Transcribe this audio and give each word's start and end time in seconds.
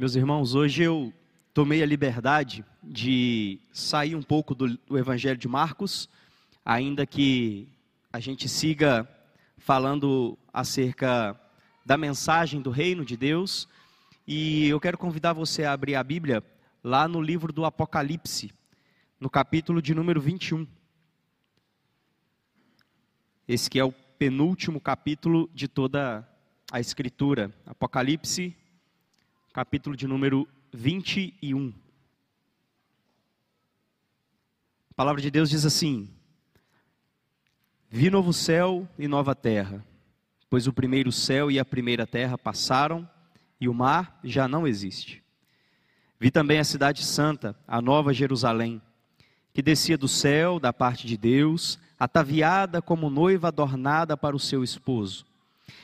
Meus 0.00 0.14
irmãos, 0.14 0.54
hoje 0.54 0.82
eu 0.82 1.12
tomei 1.52 1.82
a 1.82 1.86
liberdade 1.86 2.64
de 2.82 3.60
sair 3.70 4.14
um 4.14 4.22
pouco 4.22 4.54
do, 4.54 4.78
do, 4.78 4.96
Evangelho 4.96 5.36
de 5.36 5.46
Marcos, 5.46 6.08
ainda 6.64 7.04
que 7.04 7.68
a 8.10 8.18
gente 8.18 8.48
siga 8.48 9.06
falando 9.58 10.38
acerca 10.54 11.38
da 11.84 11.98
mensagem 11.98 12.62
do 12.62 12.70
reino 12.70 13.04
de 13.04 13.14
Deus. 13.14 13.68
E 14.26 14.68
eu 14.68 14.80
quero 14.80 14.96
convidar 14.96 15.34
você 15.34 15.64
a 15.64 15.72
abrir 15.72 15.96
a 15.96 16.02
Bíblia 16.02 16.42
lá 16.82 17.06
no 17.06 17.20
livro 17.20 17.52
do 17.52 17.66
Apocalipse, 17.66 18.50
no 19.20 19.28
capítulo 19.28 19.82
de 19.82 19.94
número 19.94 20.18
21. 20.18 20.66
Esse 23.46 23.68
que 23.68 23.78
é 23.78 23.84
o 23.84 23.92
penúltimo 23.92 24.80
capítulo 24.80 25.50
de 25.52 25.68
toda 25.68 26.26
a 26.72 26.80
Escritura. 26.80 27.52
Apocalipse 27.66 28.56
capítulo 29.52 29.96
de 29.96 30.06
número 30.06 30.46
21. 30.72 31.74
A 34.90 34.94
palavra 34.94 35.20
de 35.20 35.28
Deus 35.28 35.50
diz 35.50 35.66
assim: 35.66 36.08
Vi 37.88 38.10
novo 38.10 38.32
céu 38.32 38.88
e 38.96 39.08
nova 39.08 39.34
terra, 39.34 39.84
pois 40.48 40.68
o 40.68 40.72
primeiro 40.72 41.10
céu 41.10 41.50
e 41.50 41.58
a 41.58 41.64
primeira 41.64 42.06
terra 42.06 42.38
passaram 42.38 43.08
e 43.60 43.68
o 43.68 43.74
mar 43.74 44.20
já 44.22 44.46
não 44.46 44.68
existe. 44.68 45.20
Vi 46.20 46.30
também 46.30 46.60
a 46.60 46.64
cidade 46.64 47.02
santa, 47.02 47.56
a 47.66 47.82
nova 47.82 48.14
Jerusalém, 48.14 48.80
que 49.52 49.62
descia 49.62 49.98
do 49.98 50.06
céu 50.06 50.60
da 50.60 50.72
parte 50.72 51.08
de 51.08 51.16
Deus, 51.16 51.76
ataviada 51.98 52.80
como 52.80 53.10
noiva 53.10 53.48
adornada 53.48 54.16
para 54.16 54.36
o 54.36 54.40
seu 54.40 54.62
esposo. 54.62 55.26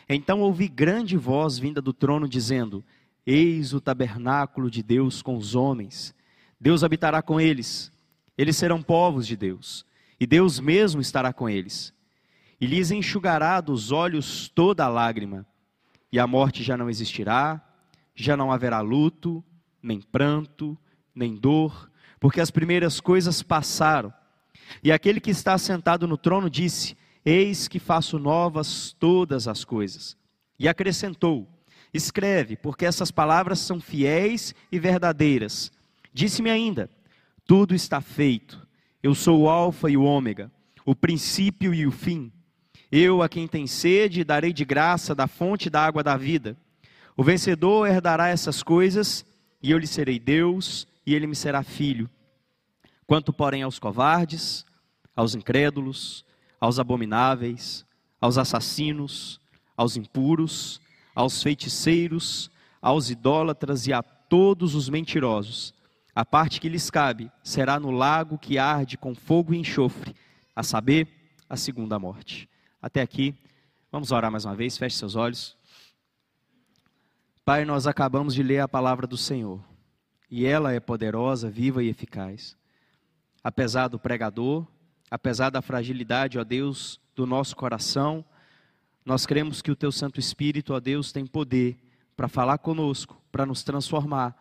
Então 0.08 0.40
ouvi 0.40 0.68
grande 0.68 1.16
voz 1.16 1.58
vinda 1.58 1.82
do 1.82 1.92
trono 1.92 2.28
dizendo: 2.28 2.84
Eis 3.26 3.72
o 3.72 3.80
tabernáculo 3.80 4.70
de 4.70 4.82
Deus 4.82 5.20
com 5.20 5.36
os 5.36 5.54
homens. 5.54 6.14
Deus 6.60 6.84
habitará 6.84 7.20
com 7.20 7.40
eles. 7.40 7.92
Eles 8.38 8.56
serão 8.56 8.82
povos 8.82 9.26
de 9.26 9.36
Deus, 9.36 9.86
e 10.20 10.26
Deus 10.26 10.60
mesmo 10.60 11.00
estará 11.00 11.32
com 11.32 11.48
eles. 11.48 11.92
E 12.60 12.66
lhes 12.66 12.90
enxugará 12.90 13.60
dos 13.60 13.90
olhos 13.90 14.48
toda 14.48 14.84
a 14.84 14.88
lágrima, 14.88 15.46
e 16.12 16.18
a 16.18 16.26
morte 16.26 16.62
já 16.62 16.76
não 16.76 16.90
existirá, 16.90 17.62
já 18.14 18.36
não 18.36 18.52
haverá 18.52 18.80
luto, 18.80 19.42
nem 19.82 20.00
pranto, 20.00 20.76
nem 21.14 21.34
dor, 21.34 21.90
porque 22.20 22.40
as 22.40 22.50
primeiras 22.50 23.00
coisas 23.00 23.42
passaram. 23.42 24.12
E 24.82 24.92
aquele 24.92 25.20
que 25.20 25.30
está 25.30 25.56
sentado 25.56 26.06
no 26.06 26.18
trono 26.18 26.50
disse: 26.50 26.96
Eis 27.24 27.68
que 27.68 27.78
faço 27.78 28.18
novas 28.18 28.94
todas 28.98 29.48
as 29.48 29.64
coisas. 29.64 30.16
E 30.58 30.68
acrescentou: 30.68 31.48
Escreve, 31.96 32.56
porque 32.56 32.84
essas 32.84 33.10
palavras 33.10 33.58
são 33.58 33.80
fiéis 33.80 34.54
e 34.70 34.78
verdadeiras. 34.78 35.72
Disse-me 36.12 36.50
ainda: 36.50 36.90
Tudo 37.46 37.74
está 37.74 38.00
feito. 38.00 38.66
Eu 39.02 39.14
sou 39.14 39.42
o 39.42 39.48
Alfa 39.48 39.90
e 39.90 39.96
o 39.96 40.02
Ômega, 40.02 40.50
o 40.84 40.94
princípio 40.94 41.72
e 41.72 41.86
o 41.86 41.90
fim. 41.90 42.32
Eu, 42.90 43.22
a 43.22 43.28
quem 43.28 43.48
tem 43.48 43.66
sede, 43.66 44.24
darei 44.24 44.52
de 44.52 44.64
graça 44.64 45.14
da 45.14 45.26
fonte 45.26 45.68
da 45.68 45.84
água 45.84 46.02
da 46.02 46.16
vida. 46.16 46.56
O 47.16 47.24
vencedor 47.24 47.88
herdará 47.88 48.28
essas 48.28 48.62
coisas, 48.62 49.24
e 49.62 49.70
eu 49.70 49.78
lhe 49.78 49.86
serei 49.86 50.18
Deus, 50.18 50.86
e 51.04 51.14
ele 51.14 51.26
me 51.26 51.34
será 51.34 51.62
filho. 51.62 52.08
Quanto, 53.06 53.32
porém, 53.32 53.62
aos 53.62 53.78
covardes, 53.78 54.66
aos 55.14 55.34
incrédulos, 55.34 56.24
aos 56.60 56.78
abomináveis, 56.78 57.86
aos 58.20 58.38
assassinos, 58.38 59.40
aos 59.76 59.96
impuros, 59.96 60.80
aos 61.16 61.42
feiticeiros, 61.42 62.50
aos 62.80 63.08
idólatras 63.08 63.86
e 63.86 63.92
a 63.92 64.02
todos 64.02 64.74
os 64.74 64.90
mentirosos. 64.90 65.74
A 66.14 66.24
parte 66.24 66.60
que 66.60 66.68
lhes 66.68 66.90
cabe 66.90 67.32
será 67.42 67.80
no 67.80 67.90
lago 67.90 68.38
que 68.38 68.58
arde 68.58 68.98
com 68.98 69.14
fogo 69.14 69.54
e 69.54 69.58
enxofre, 69.58 70.14
a 70.54 70.62
saber, 70.62 71.08
a 71.48 71.56
segunda 71.56 71.98
morte. 71.98 72.48
Até 72.80 73.00
aqui, 73.00 73.34
vamos 73.90 74.12
orar 74.12 74.30
mais 74.30 74.44
uma 74.44 74.54
vez, 74.54 74.76
feche 74.76 74.96
seus 74.96 75.16
olhos. 75.16 75.56
Pai, 77.44 77.64
nós 77.64 77.86
acabamos 77.86 78.34
de 78.34 78.42
ler 78.42 78.60
a 78.60 78.68
palavra 78.68 79.06
do 79.06 79.16
Senhor, 79.16 79.60
e 80.30 80.44
ela 80.44 80.72
é 80.72 80.80
poderosa, 80.80 81.48
viva 81.48 81.82
e 81.82 81.88
eficaz. 81.88 82.56
Apesar 83.42 83.88
do 83.88 83.98
pregador, 83.98 84.66
apesar 85.10 85.50
da 85.50 85.62
fragilidade, 85.62 86.38
ó 86.38 86.44
Deus, 86.44 87.00
do 87.14 87.24
nosso 87.26 87.54
coração, 87.54 88.24
nós 89.06 89.24
cremos 89.24 89.62
que 89.62 89.70
o 89.70 89.76
Teu 89.76 89.92
Santo 89.92 90.18
Espírito, 90.18 90.74
ó 90.74 90.80
Deus, 90.80 91.12
tem 91.12 91.24
poder 91.24 91.78
para 92.16 92.26
falar 92.26 92.58
conosco, 92.58 93.22
para 93.30 93.46
nos 93.46 93.62
transformar 93.62 94.36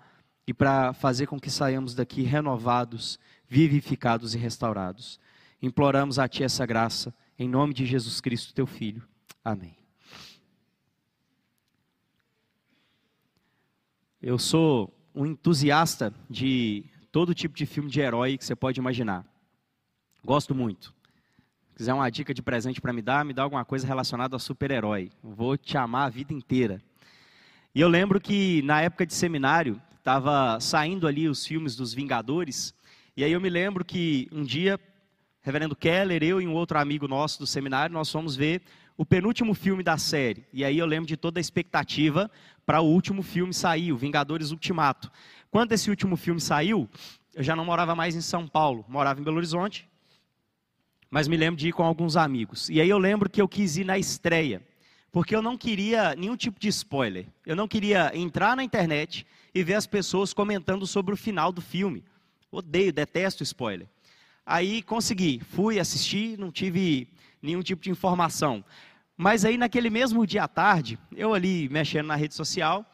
e 0.47 0.55
para 0.55 0.91
fazer 0.91 1.27
com 1.27 1.39
que 1.39 1.51
saiamos 1.51 1.93
daqui 1.93 2.23
renovados, 2.23 3.19
vivificados 3.47 4.33
e 4.33 4.39
restaurados. 4.39 5.19
Imploramos 5.61 6.17
a 6.17 6.27
Ti 6.27 6.43
essa 6.43 6.65
graça, 6.65 7.13
em 7.37 7.47
nome 7.47 7.75
de 7.75 7.85
Jesus 7.85 8.19
Cristo, 8.19 8.55
Teu 8.55 8.65
Filho. 8.65 9.07
Amém. 9.43 9.77
Eu 14.19 14.39
sou 14.39 14.91
um 15.13 15.27
entusiasta 15.27 16.11
de 16.27 16.83
todo 17.11 17.35
tipo 17.35 17.55
de 17.55 17.67
filme 17.67 17.91
de 17.91 17.99
herói 17.99 18.35
que 18.35 18.43
você 18.43 18.55
pode 18.55 18.79
imaginar. 18.79 19.23
Gosto 20.23 20.55
muito 20.55 20.91
quiser 21.75 21.93
uma 21.93 22.09
dica 22.09 22.33
de 22.33 22.41
presente 22.41 22.79
para 22.79 22.93
me 22.93 23.01
dar, 23.01 23.25
me 23.25 23.33
dá 23.33 23.43
alguma 23.43 23.65
coisa 23.65 23.85
relacionada 23.85 24.35
a 24.35 24.39
super-herói. 24.39 25.11
Vou 25.21 25.57
te 25.57 25.77
amar 25.77 26.07
a 26.07 26.09
vida 26.09 26.33
inteira. 26.33 26.81
E 27.73 27.81
eu 27.81 27.89
lembro 27.89 28.21
que 28.21 28.61
na 28.61 28.81
época 28.81 29.05
de 29.05 29.13
seminário, 29.13 29.81
estava 29.97 30.57
saindo 30.61 31.07
ali 31.07 31.27
os 31.27 31.45
filmes 31.45 31.75
dos 31.75 31.93
Vingadores, 31.93 32.73
e 33.17 33.23
aí 33.23 33.31
eu 33.31 33.41
me 33.41 33.49
lembro 33.49 33.83
que 33.83 34.29
um 34.31 34.43
dia, 34.43 34.79
reverendo 35.41 35.75
Keller, 35.75 36.23
eu 36.23 36.41
e 36.41 36.47
um 36.47 36.53
outro 36.53 36.77
amigo 36.77 37.07
nosso 37.07 37.39
do 37.39 37.47
seminário, 37.47 37.93
nós 37.93 38.09
fomos 38.09 38.35
ver 38.35 38.61
o 38.97 39.05
penúltimo 39.05 39.53
filme 39.53 39.83
da 39.83 39.97
série. 39.97 40.45
E 40.53 40.63
aí 40.63 40.77
eu 40.77 40.85
lembro 40.85 41.07
de 41.07 41.17
toda 41.17 41.39
a 41.39 41.41
expectativa 41.41 42.31
para 42.65 42.79
o 42.79 42.85
último 42.85 43.21
filme 43.21 43.53
sair, 43.53 43.91
o 43.91 43.97
Vingadores 43.97 44.51
Ultimato. 44.51 45.11
Quando 45.51 45.73
esse 45.73 45.89
último 45.89 46.15
filme 46.15 46.39
saiu, 46.39 46.89
eu 47.33 47.43
já 47.43 47.53
não 47.53 47.65
morava 47.65 47.95
mais 47.95 48.15
em 48.15 48.21
São 48.21 48.47
Paulo, 48.47 48.85
morava 48.87 49.19
em 49.19 49.23
Belo 49.23 49.37
Horizonte, 49.37 49.89
mas 51.15 51.29
me 51.29 51.37
lembro 51.37 51.57
de 51.57 51.69
ir 51.69 51.71
com 51.71 51.81
alguns 51.81 52.17
amigos. 52.17 52.69
E 52.69 52.81
aí 52.81 52.89
eu 52.89 52.97
lembro 52.97 53.29
que 53.29 53.41
eu 53.41 53.47
quis 53.47 53.77
ir 53.77 53.85
na 53.85 53.97
estreia, 53.97 54.61
porque 55.13 55.33
eu 55.33 55.41
não 55.41 55.57
queria 55.57 56.13
nenhum 56.13 56.35
tipo 56.35 56.59
de 56.59 56.67
spoiler. 56.67 57.25
Eu 57.45 57.55
não 57.55 57.69
queria 57.69 58.11
entrar 58.13 58.53
na 58.53 58.61
internet 58.61 59.25
e 59.53 59.63
ver 59.63 59.75
as 59.75 59.87
pessoas 59.87 60.33
comentando 60.33 60.85
sobre 60.85 61.13
o 61.13 61.17
final 61.17 61.53
do 61.53 61.61
filme. 61.61 62.03
Odeio, 62.51 62.91
detesto 62.91 63.43
spoiler. 63.43 63.87
Aí 64.45 64.81
consegui, 64.81 65.39
fui 65.39 65.79
assistir, 65.79 66.37
não 66.37 66.51
tive 66.51 67.07
nenhum 67.41 67.61
tipo 67.61 67.81
de 67.81 67.89
informação. 67.89 68.61
Mas 69.15 69.45
aí 69.45 69.57
naquele 69.57 69.89
mesmo 69.89 70.27
dia 70.27 70.43
à 70.43 70.49
tarde, 70.49 70.99
eu 71.15 71.33
ali 71.33 71.69
mexendo 71.69 72.07
na 72.07 72.17
rede 72.17 72.33
social, 72.33 72.85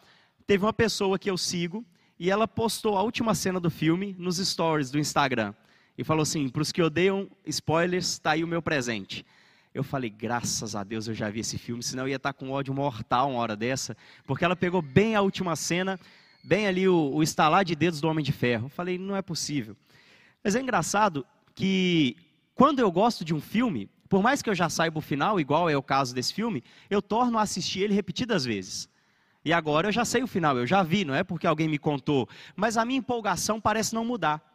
teve 0.45 0.63
uma 0.63 0.71
pessoa 0.71 1.17
que 1.17 1.31
eu 1.31 1.39
sigo 1.39 1.83
e 2.19 2.29
ela 2.29 2.47
postou 2.47 2.99
a 2.99 3.01
última 3.01 3.33
cena 3.33 3.59
do 3.59 3.71
filme 3.71 4.15
nos 4.19 4.37
stories 4.37 4.91
do 4.91 4.99
Instagram 4.99 5.55
e 5.97 6.03
falou 6.03 6.23
assim: 6.23 6.49
para 6.49 6.61
os 6.61 6.71
que 6.71 6.81
odeiam 6.81 7.29
spoilers, 7.45 8.13
está 8.13 8.31
aí 8.31 8.43
o 8.43 8.47
meu 8.47 8.61
presente. 8.61 9.25
Eu 9.73 9.83
falei, 9.83 10.09
graças 10.09 10.75
a 10.75 10.83
Deus 10.83 11.07
eu 11.07 11.13
já 11.13 11.29
vi 11.29 11.39
esse 11.39 11.57
filme, 11.57 11.81
senão 11.81 12.03
eu 12.03 12.09
ia 12.09 12.17
estar 12.17 12.33
com 12.33 12.51
ódio 12.51 12.73
mortal 12.73 13.31
uma 13.31 13.39
hora 13.39 13.55
dessa, 13.55 13.95
porque 14.25 14.43
ela 14.43 14.55
pegou 14.55 14.81
bem 14.81 15.15
a 15.15 15.21
última 15.21 15.55
cena, 15.55 15.97
bem 16.43 16.67
ali 16.67 16.89
o, 16.89 17.11
o 17.13 17.23
estalar 17.23 17.63
de 17.63 17.73
dedos 17.73 18.01
do 18.01 18.09
Homem 18.09 18.23
de 18.23 18.33
Ferro. 18.33 18.65
Eu 18.65 18.69
falei, 18.69 18.97
não 18.97 19.15
é 19.15 19.21
possível. 19.21 19.77
Mas 20.43 20.55
é 20.55 20.61
engraçado 20.61 21.25
que 21.55 22.17
quando 22.53 22.79
eu 22.79 22.91
gosto 22.91 23.23
de 23.23 23.33
um 23.33 23.39
filme, 23.39 23.89
por 24.09 24.21
mais 24.21 24.41
que 24.41 24.49
eu 24.49 24.55
já 24.55 24.69
saiba 24.69 24.99
o 24.99 25.01
final, 25.01 25.39
igual 25.39 25.69
é 25.69 25.77
o 25.77 25.83
caso 25.83 26.13
desse 26.13 26.33
filme, 26.33 26.61
eu 26.89 27.01
torno 27.01 27.37
a 27.37 27.43
assistir 27.43 27.79
ele 27.79 27.93
repetidas 27.93 28.43
vezes. 28.43 28.89
E 29.45 29.53
agora 29.53 29.87
eu 29.87 29.91
já 29.91 30.03
sei 30.03 30.21
o 30.21 30.27
final, 30.27 30.57
eu 30.57 30.67
já 30.67 30.83
vi, 30.83 31.05
não 31.05 31.15
é 31.15 31.23
porque 31.23 31.47
alguém 31.47 31.69
me 31.69 31.79
contou, 31.79 32.27
mas 32.57 32.75
a 32.75 32.83
minha 32.83 32.99
empolgação 32.99 33.59
parece 33.61 33.95
não 33.95 34.03
mudar 34.03 34.50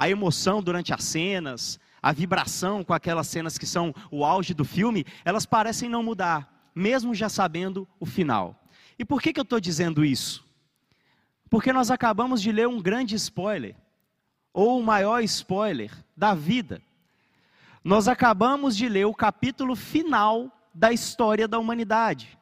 a 0.00 0.08
emoção 0.08 0.62
durante 0.62 0.94
as 0.94 1.04
cenas, 1.04 1.78
a 2.00 2.10
vibração 2.10 2.82
com 2.82 2.94
aquelas 2.94 3.26
cenas 3.26 3.58
que 3.58 3.66
são 3.66 3.94
o 4.10 4.24
auge 4.24 4.54
do 4.54 4.64
filme, 4.64 5.04
elas 5.26 5.44
parecem 5.44 5.90
não 5.90 6.02
mudar, 6.02 6.70
mesmo 6.74 7.14
já 7.14 7.28
sabendo 7.28 7.86
o 8.00 8.06
final. 8.06 8.64
E 8.98 9.04
por 9.04 9.20
que, 9.20 9.30
que 9.30 9.38
eu 9.38 9.42
estou 9.42 9.60
dizendo 9.60 10.02
isso? 10.02 10.42
Porque 11.50 11.70
nós 11.70 11.90
acabamos 11.90 12.40
de 12.40 12.50
ler 12.50 12.66
um 12.66 12.80
grande 12.80 13.14
spoiler, 13.14 13.76
ou 14.54 14.80
o 14.80 14.82
maior 14.82 15.22
spoiler 15.22 15.92
da 16.16 16.32
vida. 16.32 16.80
Nós 17.84 18.08
acabamos 18.08 18.74
de 18.74 18.88
ler 18.88 19.04
o 19.04 19.14
capítulo 19.14 19.76
final 19.76 20.50
da 20.72 20.90
história 20.94 21.46
da 21.46 21.58
humanidade. 21.58 22.38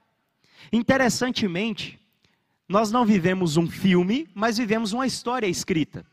Interessantemente, 0.73 1.99
nós 2.69 2.93
não 2.93 3.05
vivemos 3.05 3.57
um 3.57 3.69
filme, 3.69 4.31
mas 4.33 4.59
vivemos 4.59 4.93
uma 4.93 5.09
história 5.09 5.49
escrita. 5.49 6.07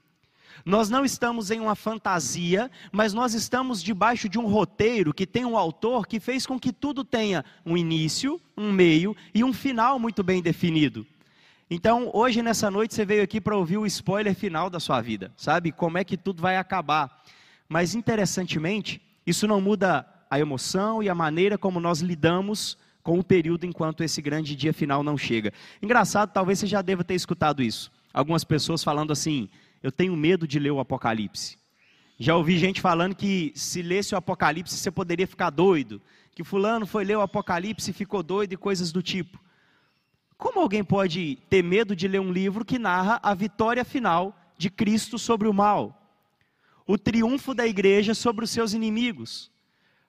Nós 0.64 0.90
não 0.90 1.04
estamos 1.04 1.52
em 1.52 1.60
uma 1.60 1.76
fantasia, 1.76 2.70
mas 2.92 3.14
nós 3.14 3.34
estamos 3.34 3.82
debaixo 3.82 4.30
de 4.30 4.38
um 4.38 4.46
roteiro 4.46 5.14
que 5.14 5.26
tem 5.26 5.44
um 5.46 5.58
autor 5.58 6.08
que 6.08 6.20
fez 6.20 6.46
com 6.46 6.60
que 6.60 6.72
tudo 6.72 7.04
tenha 7.04 7.44
um 7.66 7.76
início, 7.76 8.40
um 8.56 8.72
meio 8.72 9.16
e 9.34 9.44
um 9.44 9.52
final 9.52 9.98
muito 10.00 10.24
bem 10.24 10.42
definido. 10.42 11.06
Então, 11.70 12.12
hoje 12.14 12.44
nessa 12.44 12.70
noite 12.70 12.94
você 12.94 13.04
veio 13.04 13.24
aqui 13.24 13.42
para 13.42 13.58
ouvir 13.58 13.78
o 13.78 13.86
spoiler 13.88 14.36
final 14.36 14.70
da 14.70 14.80
sua 14.80 15.02
vida, 15.02 15.32
sabe? 15.36 15.72
Como 15.72 15.98
é 15.98 16.04
que 16.04 16.16
tudo 16.16 16.42
vai 16.42 16.58
acabar. 16.58 17.24
Mas 17.68 17.96
interessantemente, 17.96 19.02
isso 19.26 19.48
não 19.48 19.60
muda 19.60 20.06
a 20.30 20.40
emoção 20.40 21.02
e 21.02 21.10
a 21.10 21.16
maneira 21.16 21.58
como 21.58 21.80
nós 21.80 22.02
lidamos 22.02 22.78
com 23.02 23.20
o 23.20 23.24
período 23.24 23.66
enquanto 23.66 24.04
esse 24.04 24.22
grande 24.22 24.56
dia 24.56 24.74
final 24.74 25.04
não 25.04 25.18
chega. 25.18 25.54
Engraçado, 25.82 26.32
talvez 26.32 26.60
você 26.60 26.68
já 26.68 26.82
deva 26.82 27.04
ter 27.04 27.16
escutado 27.16 27.62
isso. 27.62 27.92
Algumas 28.14 28.44
pessoas 28.44 28.84
falando 28.84 29.12
assim: 29.12 29.50
"Eu 29.86 29.92
tenho 29.92 30.16
medo 30.16 30.48
de 30.48 30.58
ler 30.58 30.72
o 30.72 30.80
Apocalipse". 30.80 31.60
Já 32.18 32.36
ouvi 32.36 32.58
gente 32.58 32.82
falando 32.82 33.14
que 33.14 33.52
se 33.56 33.84
lesse 33.84 34.16
o 34.16 34.18
Apocalipse 34.18 34.76
você 34.76 34.90
poderia 34.90 35.28
ficar 35.28 35.52
doido, 35.52 36.02
que 36.34 36.44
fulano 36.44 36.88
foi 36.88 37.06
ler 37.06 37.16
o 37.18 37.22
Apocalipse 37.22 37.92
e 37.92 37.94
ficou 37.94 38.24
doido 38.24 38.54
e 38.54 38.58
coisas 38.58 38.92
do 38.92 39.04
tipo. 39.04 39.40
Como 40.40 40.60
alguém 40.60 40.84
pode 40.84 41.38
ter 41.52 41.64
medo 41.64 41.96
de 41.96 42.08
ler 42.08 42.20
um 42.20 42.32
livro 42.32 42.66
que 42.66 42.80
narra 42.80 43.20
a 43.22 43.36
vitória 43.36 43.86
final 43.86 44.36
de 44.58 44.72
Cristo 44.72 45.20
sobre 45.20 45.48
o 45.48 45.54
mal? 45.54 46.02
O 46.88 46.98
triunfo 46.98 47.54
da 47.54 47.68
igreja 47.68 48.16
sobre 48.16 48.44
os 48.44 48.50
seus 48.50 48.74
inimigos? 48.74 49.52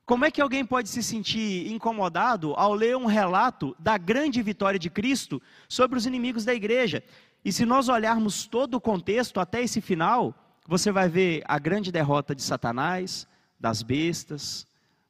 Como 0.07 0.25
é 0.25 0.31
que 0.31 0.41
alguém 0.41 0.65
pode 0.65 0.89
se 0.89 1.03
sentir 1.03 1.67
incomodado 1.67 2.55
ao 2.55 2.73
ler 2.73 2.97
um 2.97 3.07
relato 3.07 3.75
da 3.77 3.99
grande 3.99 4.41
vitória 4.41 4.79
de 4.79 4.89
Cristo 4.89 5.43
sobre 5.69 5.99
os 5.99 6.07
inimigos 6.07 6.45
da 6.45 6.55
igreja? 6.55 7.03
E 7.45 7.53
se 7.53 7.67
nós 7.67 7.89
olharmos 7.89 8.47
todo 8.47 8.75
o 8.75 8.81
contexto 8.81 9.41
até 9.41 9.63
esse 9.63 9.81
final, 9.81 10.33
você 10.65 10.93
vai 10.93 11.09
ver 11.09 11.43
a 11.45 11.59
grande 11.59 11.91
derrota 11.91 12.37
de 12.37 12.43
Satanás, 12.43 13.27
das 13.59 13.83
bestas, 13.83 14.65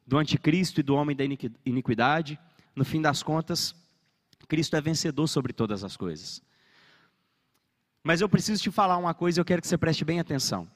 do 0.07 0.17
anticristo 0.17 0.81
e 0.81 0.83
do 0.83 0.95
homem 0.95 1.15
da 1.15 1.25
iniquidade. 1.67 2.39
No 2.75 2.85
fim 2.85 3.03
das 3.03 3.23
contas, 3.23 3.75
Cristo 4.49 4.77
é 4.77 4.81
vencedor 4.81 5.27
sobre 5.27 5.53
todas 5.53 5.85
as 5.85 5.95
coisas. 5.95 6.41
Mas 8.03 8.23
eu 8.23 8.31
preciso 8.31 8.63
te 8.63 8.71
falar 8.71 8.97
uma 8.97 9.13
coisa 9.13 9.39
e 9.39 9.43
eu 9.43 9.45
quero 9.45 9.61
que 9.61 9.69
você 9.69 9.77
preste 9.77 10.07
bem 10.07 10.21
atenção. 10.21 10.67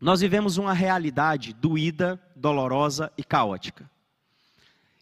Nós 0.00 0.20
vivemos 0.20 0.58
uma 0.58 0.74
realidade 0.74 1.54
doída, 1.54 2.20
dolorosa 2.34 3.10
e 3.16 3.24
caótica. 3.24 3.90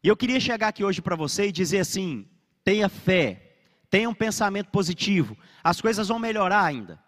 E 0.03 0.09
eu 0.09 0.17
queria 0.17 0.39
chegar 0.39 0.69
aqui 0.69 0.85
hoje 0.85 1.03
para 1.03 1.17
você 1.17 1.49
e 1.49 1.53
dizer 1.53 1.81
assim: 1.81 2.27
tenha 2.63 2.89
fé, 2.89 3.57
tenha 3.91 4.09
um 4.09 4.15
pensamento 4.15 4.71
positivo, 4.71 5.37
as 5.63 5.81
coisas 5.81 6.09
vão 6.09 6.19
melhorar 6.19 6.65
ainda. 6.65 7.03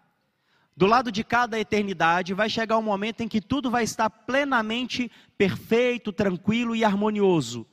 Do 0.75 0.85
lado 0.85 1.11
de 1.11 1.23
cada 1.23 1.59
eternidade 1.59 2.35
vai 2.35 2.49
chegar 2.49 2.77
um 2.77 2.83
momento 2.83 3.21
em 3.21 3.27
que 3.27 3.41
tudo 3.41 3.71
vai 3.71 3.83
estar 3.83 4.09
plenamente 4.09 5.11
perfeito, 5.35 6.11
tranquilo 6.11 6.75
e 6.75 6.83
harmonioso. 6.83 7.65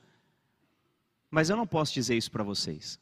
Mas 1.29 1.49
eu 1.49 1.57
não 1.57 1.67
posso 1.67 1.93
dizer 1.93 2.17
isso 2.17 2.31
para 2.31 2.43
vocês. 2.43 2.99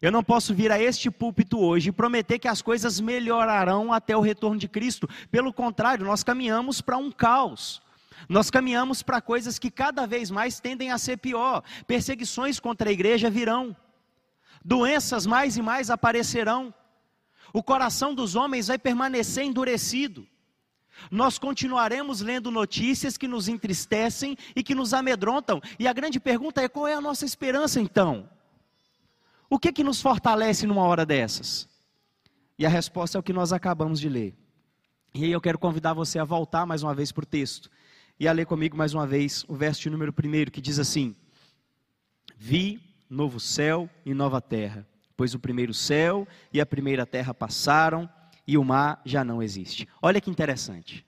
Eu 0.00 0.10
não 0.10 0.24
posso 0.24 0.54
vir 0.54 0.72
a 0.72 0.80
este 0.80 1.10
púlpito 1.10 1.58
hoje 1.58 1.90
e 1.90 1.92
prometer 1.92 2.38
que 2.38 2.48
as 2.48 2.62
coisas 2.62 3.00
melhorarão 3.00 3.92
até 3.92 4.16
o 4.16 4.20
retorno 4.20 4.58
de 4.58 4.66
Cristo. 4.66 5.08
Pelo 5.30 5.52
contrário, 5.52 6.06
nós 6.06 6.22
caminhamos 6.22 6.80
para 6.80 6.96
um 6.96 7.10
caos. 7.12 7.82
Nós 8.28 8.50
caminhamos 8.50 9.02
para 9.02 9.20
coisas 9.20 9.58
que 9.58 9.70
cada 9.70 10.06
vez 10.06 10.30
mais 10.30 10.58
tendem 10.58 10.90
a 10.90 10.96
ser 10.96 11.18
pior. 11.18 11.62
Perseguições 11.86 12.58
contra 12.58 12.88
a 12.88 12.92
igreja 12.92 13.28
virão. 13.28 13.76
Doenças 14.64 15.26
mais 15.26 15.58
e 15.58 15.62
mais 15.62 15.90
aparecerão. 15.90 16.72
O 17.52 17.62
coração 17.62 18.14
dos 18.14 18.34
homens 18.34 18.68
vai 18.68 18.78
permanecer 18.78 19.44
endurecido 19.44 20.26
nós 21.10 21.38
continuaremos 21.38 22.20
lendo 22.20 22.50
notícias 22.50 23.16
que 23.16 23.28
nos 23.28 23.48
entristecem 23.48 24.36
e 24.54 24.62
que 24.62 24.74
nos 24.74 24.92
amedrontam. 24.92 25.60
E 25.78 25.86
a 25.86 25.92
grande 25.92 26.18
pergunta 26.18 26.60
é: 26.60 26.68
qual 26.68 26.88
é 26.88 26.94
a 26.94 27.00
nossa 27.00 27.24
esperança 27.24 27.80
então? 27.80 28.28
O 29.52 29.58
que 29.58 29.72
que 29.72 29.82
nos 29.82 30.00
fortalece 30.00 30.64
numa 30.64 30.84
hora 30.84 31.04
dessas? 31.04 31.68
E 32.56 32.64
a 32.64 32.68
resposta 32.68 33.18
é 33.18 33.20
o 33.20 33.22
que 33.22 33.32
nós 33.32 33.52
acabamos 33.52 33.98
de 33.98 34.08
ler. 34.08 34.32
E 35.12 35.24
aí 35.24 35.32
eu 35.32 35.40
quero 35.40 35.58
convidar 35.58 35.92
você 35.92 36.20
a 36.20 36.24
voltar 36.24 36.64
mais 36.64 36.84
uma 36.84 36.94
vez 36.94 37.10
para 37.10 37.24
o 37.24 37.26
texto 37.26 37.68
e 38.18 38.28
a 38.28 38.32
ler 38.32 38.46
comigo 38.46 38.76
mais 38.76 38.94
uma 38.94 39.04
vez 39.04 39.44
o 39.48 39.56
verso 39.56 39.80
de 39.80 39.90
número 39.90 40.14
1 40.16 40.52
que 40.52 40.60
diz 40.60 40.78
assim: 40.78 41.16
Vi 42.36 42.80
novo 43.10 43.40
céu 43.40 43.90
e 44.06 44.14
nova 44.14 44.40
terra, 44.40 44.86
pois 45.16 45.34
o 45.34 45.40
primeiro 45.40 45.74
céu 45.74 46.28
e 46.52 46.60
a 46.60 46.66
primeira 46.66 47.04
terra 47.04 47.34
passaram 47.34 48.08
e 48.46 48.56
o 48.56 48.62
mar 48.62 49.02
já 49.04 49.24
não 49.24 49.42
existe. 49.42 49.88
Olha 50.00 50.20
que 50.20 50.30
interessante. 50.30 51.04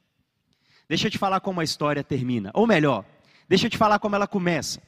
Deixa 0.88 1.06
eu 1.06 1.12
te 1.12 1.18
falar 1.18 1.38
como 1.38 1.60
a 1.60 1.64
história 1.64 2.02
termina. 2.02 2.50
Ou 2.54 2.66
melhor, 2.66 3.04
deixa 3.48 3.66
eu 3.66 3.70
te 3.70 3.78
falar 3.78 4.00
como 4.00 4.16
ela 4.16 4.26
começa. 4.26 4.82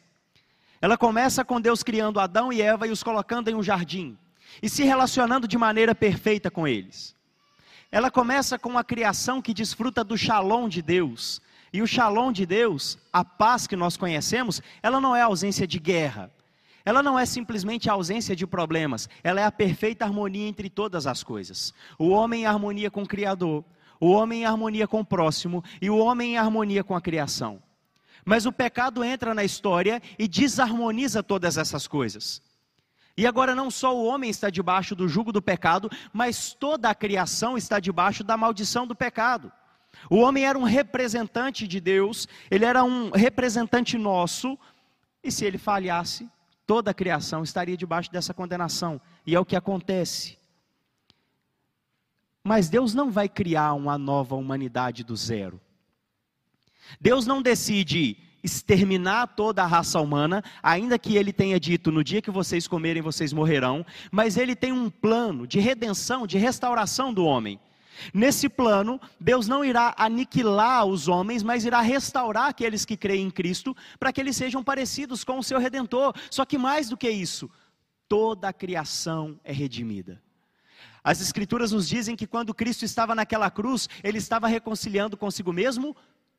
Ela 0.85 0.99
começa 0.99 1.43
com 1.43 1.59
Deus 1.59 1.83
criando 1.83 2.21
Adão 2.21 2.53
e 2.53 2.61
Eva 2.61 2.87
e 2.87 2.91
os 2.91 3.03
colocando 3.03 3.49
em 3.49 3.55
um 3.55 3.63
jardim 3.63 4.19
e 4.63 4.69
se 4.69 4.85
relacionando 4.85 5.49
de 5.49 5.57
maneira 5.57 5.95
perfeita 5.95 6.51
com 6.51 6.69
eles. 6.69 7.17
Ela 7.91 8.11
começa 8.11 8.59
com 8.59 8.77
a 8.77 8.85
criação 8.85 9.41
que 9.41 9.55
desfruta 9.55 10.05
do 10.05 10.15
shalom 10.15 10.69
de 10.69 10.83
Deus. 10.83 11.41
E 11.73 11.81
o 11.81 11.87
shalom 11.87 12.31
de 12.31 12.45
Deus, 12.45 12.99
a 13.11 13.25
paz 13.25 13.67
que 13.67 13.75
nós 13.75 13.97
conhecemos, 13.97 14.61
ela 14.83 15.01
não 15.01 15.17
é 15.17 15.23
ausência 15.23 15.67
de 15.67 15.79
guerra, 15.79 16.31
ela 16.85 17.03
não 17.03 17.19
é 17.19 17.25
simplesmente 17.25 17.89
a 17.89 17.95
ausência 17.95 18.37
de 18.37 18.47
problemas, 18.47 19.09
ela 19.23 19.41
é 19.41 19.45
a 19.45 19.51
perfeita 19.51 20.05
harmonia 20.05 20.47
entre 20.47 20.69
todas 20.69 21.07
as 21.07 21.23
coisas. 21.23 21.73
O 21.99 22.11
homem 22.11 22.43
em 22.43 22.47
harmonia 22.47 22.91
com 22.91 23.05
o 23.05 23.09
Criador, 23.09 23.65
o 23.99 24.11
homem 24.11 24.43
em 24.43 24.45
harmonia 24.45 24.87
com 24.87 25.01
o 25.01 25.05
próximo 25.05 25.65
e 25.81 25.89
o 25.89 25.97
homem 25.97 26.33
em 26.33 26.37
harmonia 26.37 26.85
com 26.85 26.95
a 26.95 27.01
criação. 27.01 27.64
Mas 28.25 28.47
o 28.47 28.53
pecado 28.53 29.05
entra 29.05 29.35
na 29.35 29.45
história 29.45 30.01
e 30.19 30.27
desarmoniza 30.27 31.23
todas 31.23 31.59
essas 31.59 31.87
coisas. 31.87 32.43
E 33.17 33.27
agora 33.27 33.55
não 33.55 33.71
só 33.71 33.97
o 33.97 34.05
homem 34.05 34.29
está 34.29 34.51
debaixo 34.51 34.95
do 34.95 35.09
jugo 35.09 35.31
do 35.31 35.43
pecado, 35.43 35.91
mas 36.13 36.53
toda 36.53 36.91
a 36.91 36.95
criação 36.95 37.57
está 37.57 37.79
debaixo 37.79 38.25
da 38.25 38.37
maldição 38.37 38.87
do 38.87 38.95
pecado. 38.95 39.53
O 40.11 40.17
homem 40.17 40.45
era 40.45 40.59
um 40.59 40.65
representante 40.65 41.69
de 41.69 41.81
Deus, 41.81 42.27
ele 42.51 42.65
era 42.65 42.83
um 42.83 43.11
representante 43.11 43.97
nosso, 43.97 44.59
e 45.23 45.31
se 45.31 45.45
ele 45.45 45.59
falhasse, 45.59 46.29
toda 46.67 46.91
a 46.91 46.95
criação 46.95 47.43
estaria 47.43 47.77
debaixo 47.77 48.11
dessa 48.11 48.35
condenação, 48.35 49.01
e 49.25 49.35
é 49.35 49.41
o 49.41 49.45
que 49.45 49.55
acontece. 49.55 50.37
Mas 52.43 52.69
Deus 52.69 52.93
não 52.93 53.11
vai 53.11 53.29
criar 53.29 53.73
uma 53.75 53.97
nova 53.97 54.35
humanidade 54.35 55.05
do 55.05 55.15
zero. 55.15 55.61
Deus 57.01 57.27
não 57.27 57.43
decide 57.43 58.17
exterminar 58.43 59.29
toda 59.29 59.63
a 59.63 59.67
raça 59.67 59.99
humana, 59.99 60.45
ainda 60.63 60.99
que 60.99 61.17
ele 61.17 61.33
tenha 61.33 61.59
dito: 61.59 61.91
no 61.91 62.05
dia 62.05 62.21
que 62.21 62.31
vocês 62.31 62.69
comerem, 62.69 63.03
vocês 63.03 63.33
morrerão, 63.33 63.85
mas 64.13 64.37
ele 64.37 64.55
tem 64.55 64.71
um 64.71 64.91
plano 64.91 65.47
de 65.47 65.59
redenção, 65.59 66.27
de 66.27 66.37
restauração 66.37 67.13
do 67.13 67.25
homem. 67.25 67.59
Nesse 68.13 68.49
plano, 68.49 69.01
Deus 69.21 69.47
não 69.47 69.65
irá 69.65 69.95
aniquilar 69.97 70.85
os 70.85 71.09
homens, 71.09 71.43
mas 71.43 71.65
irá 71.65 71.81
restaurar 71.81 72.49
aqueles 72.49 72.85
que 72.85 72.97
creem 72.97 73.27
em 73.27 73.31
Cristo, 73.31 73.75
para 73.99 74.13
que 74.13 74.21
eles 74.21 74.37
sejam 74.37 74.65
parecidos 74.65 75.25
com 75.25 75.39
o 75.39 75.45
seu 75.45 75.59
redentor. 75.59 76.13
Só 76.31 76.45
que 76.45 76.59
mais 76.59 76.89
do 76.89 76.97
que 76.97 77.09
isso, 77.09 77.49
toda 78.09 78.49
a 78.49 78.53
criação 78.53 79.39
é 79.45 79.53
redimida. 79.53 80.21
As 81.05 81.21
Escrituras 81.21 81.71
nos 81.71 81.89
dizem 81.89 82.17
que 82.17 82.27
quando 82.27 82.55
Cristo 82.55 82.85
estava 82.85 83.15
naquela 83.15 83.51
cruz, 83.51 83.89
ele 84.03 84.19
estava 84.19 84.49
reconciliando 84.49 85.17
consigo 85.17 85.53
mesmo 85.53 85.95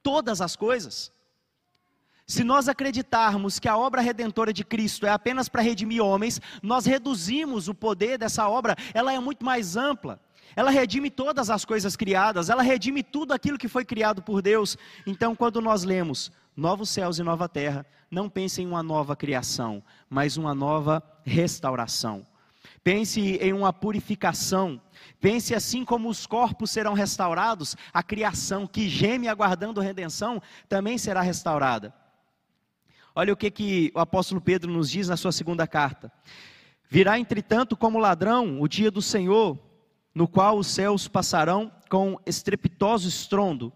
todas 0.06 0.40
as 0.40 0.56
coisas. 0.56 1.12
Se 2.28 2.44
nós 2.44 2.70
acreditarmos 2.70 3.58
que 3.58 3.68
a 3.68 3.76
obra 3.76 4.02
redentora 4.02 4.54
de 4.54 4.64
Cristo 4.64 5.08
é 5.08 5.10
apenas 5.10 5.50
para 5.50 5.64
redimir 5.64 6.04
homens, 6.04 6.40
nós 6.62 6.86
reduzimos 6.86 7.68
o 7.68 7.74
poder 7.74 8.20
dessa 8.20 8.48
obra, 8.48 8.76
ela 8.94 9.12
é 9.12 9.20
muito 9.20 9.44
mais 9.44 9.76
ampla. 9.76 10.20
Ela 10.56 10.70
redime 10.70 11.10
todas 11.10 11.50
as 11.50 11.66
coisas 11.66 11.96
criadas, 11.96 12.52
ela 12.52 12.62
redime 12.62 13.02
tudo 13.02 13.34
aquilo 13.34 13.58
que 13.58 13.68
foi 13.68 13.84
criado 13.84 14.22
por 14.22 14.44
Deus. 14.44 14.78
Então, 15.08 15.36
quando 15.36 15.60
nós 15.60 15.84
lemos 15.84 16.32
novos 16.56 16.92
céus 16.92 17.18
e 17.18 17.24
nova 17.24 17.50
terra, 17.50 17.84
não 18.10 18.30
pense 18.30 18.62
em 18.62 18.68
uma 18.68 18.84
nova 18.84 19.16
criação, 19.16 19.84
mas 20.08 20.38
uma 20.38 20.54
nova 20.54 21.04
restauração. 21.24 22.26
Pense 22.86 23.20
em 23.38 23.52
uma 23.52 23.74
purificação. 23.74 24.80
Pense 25.20 25.56
assim 25.56 25.84
como 25.84 26.08
os 26.08 26.28
corpos 26.28 26.70
serão 26.70 26.94
restaurados, 26.94 27.76
a 27.92 28.04
criação 28.04 28.68
que 28.68 28.88
geme 28.88 29.28
aguardando 29.28 29.82
redenção 29.82 30.40
também 30.70 30.96
será 30.96 31.22
restaurada. 31.22 31.92
Olha 33.16 33.34
o 33.34 33.36
que, 33.36 33.50
que 33.50 33.92
o 33.96 34.00
apóstolo 34.00 34.40
Pedro 34.40 34.72
nos 34.72 34.92
diz 34.92 35.08
na 35.08 35.18
sua 35.18 35.32
segunda 35.32 35.66
carta. 35.66 36.12
Virá, 36.88 37.18
entretanto, 37.18 37.76
como 37.76 37.98
ladrão 37.98 38.62
o 38.62 38.68
dia 38.68 38.92
do 38.92 39.02
Senhor, 39.02 39.58
no 40.14 40.28
qual 40.28 40.56
os 40.56 40.68
céus 40.68 41.08
passarão 41.08 41.72
com 41.90 42.20
estrepitoso 42.24 43.10
estrondo, 43.10 43.74